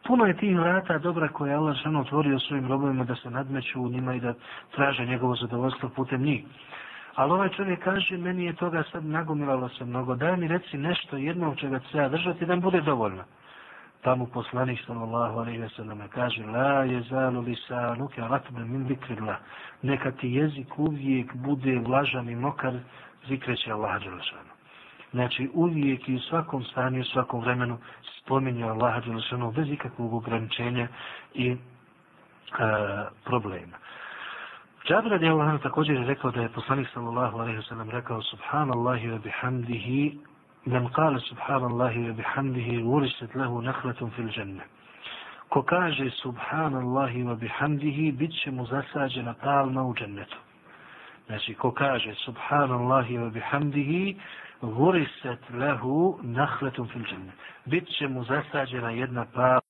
Puno 0.07 0.26
je 0.26 0.37
tih 0.37 0.59
vrata 0.59 0.98
dobra 0.98 1.29
koje 1.29 1.50
je 1.50 1.57
Allah 1.57 1.76
žena 1.76 2.00
otvorio 2.00 2.38
svojim 2.38 2.68
robovima 2.68 3.05
da 3.05 3.14
se 3.14 3.31
nadmeću 3.31 3.83
u 3.83 3.88
njima 3.88 4.14
i 4.14 4.20
da 4.20 4.35
traže 4.74 5.07
njegovo 5.07 5.35
zadovoljstvo 5.35 5.88
putem 5.88 6.22
njih. 6.22 6.44
Ali 7.14 7.33
ovaj 7.33 7.48
čovjek 7.48 7.85
kaže, 7.85 8.16
meni 8.16 8.44
je 8.44 8.52
toga 8.52 8.83
sad 8.92 9.05
nagomilalo 9.05 9.68
se 9.68 9.85
mnogo. 9.85 10.14
Daj 10.14 10.37
mi 10.37 10.48
reci 10.48 10.79
nešto 10.79 11.16
jednog 11.16 11.57
čega 11.57 11.81
se 11.92 11.98
ja 11.98 12.09
držati 12.09 12.46
da 12.46 12.57
bude 12.57 12.81
dovoljno 12.81 13.22
tamo 14.02 14.26
poslanik 14.26 14.80
sallallahu 14.87 15.38
alejhi 15.38 15.59
ve 15.61 15.68
sellem 15.68 16.09
kaže 16.09 16.42
la 16.46 16.85
yazalu 16.85 17.44
lisanuka 17.44 18.28
ratban 18.28 18.68
min 18.68 18.87
zikrillah. 18.88 19.37
Neka 19.82 20.11
ti 20.12 20.28
jezik 20.32 20.78
uvijek 20.78 21.35
bude 21.35 21.78
vlažan 21.78 22.28
i 22.28 22.35
mokar 22.37 22.74
zikreće 23.28 23.72
Allaha 23.72 23.98
dželešanu 23.98 24.56
znači 25.16 25.50
uvijek 25.54 26.09
i 26.09 26.14
u 26.14 26.20
svakom 26.20 26.64
stanju 26.64 27.00
u 27.00 27.04
svakom 27.04 27.40
vremenu 27.40 27.78
spominje 28.20 28.64
Allaha 28.64 29.00
dželešanu 29.00 29.50
bez 29.52 29.68
ikakvog 29.70 30.14
ograničenja 30.14 30.88
i 31.35 31.50
e, 31.50 31.56
problema. 33.24 33.76
Džabir 34.88 35.11
radijallahu 35.11 35.50
anhu 35.50 35.62
također 35.62 35.96
je 35.96 36.06
rekao 36.06 36.30
da 36.30 36.40
je 36.42 36.48
poslanik 36.48 36.88
sallallahu 36.94 37.38
alejhi 37.38 37.56
ve 37.56 37.62
sellem 37.62 37.90
rekao 37.90 38.22
subhanallahi 38.22 39.09
wa 39.09 39.22
bihamdihi 39.22 40.18
من 40.66 40.88
قال 40.88 41.20
سبحان 41.22 41.64
الله 41.64 42.11
وبحمده 42.11 42.85
ورثت 42.85 43.37
له 43.37 43.62
نخلة 43.62 44.11
في 44.16 44.18
الجنة 44.18 44.64
ko 45.50 45.62
kaže 45.62 46.11
subhanallahi 46.11 47.22
wa 47.22 47.35
bihamdihi, 47.35 48.12
bit 48.18 48.33
će 48.42 48.50
mu 48.50 48.66
zasađena 48.66 49.35
palma 49.35 49.83
u 49.83 49.94
džennetu. 49.94 50.37
Znači, 51.26 51.55
ko 51.55 51.70
kaže 51.70 52.14
subhanallahi 52.14 53.18
wa 53.18 53.31
bihamdihi, 53.31 54.16
vuriset 54.62 55.38
lehu 55.50 56.18
nahletum 56.22 56.88
fil 56.88 57.02
džennet. 57.02 57.35
Bit 57.66 57.88
će 57.98 58.09
mu 58.09 58.24
zasađena 58.24 58.90
jedna 58.90 59.26
palma 59.35 59.61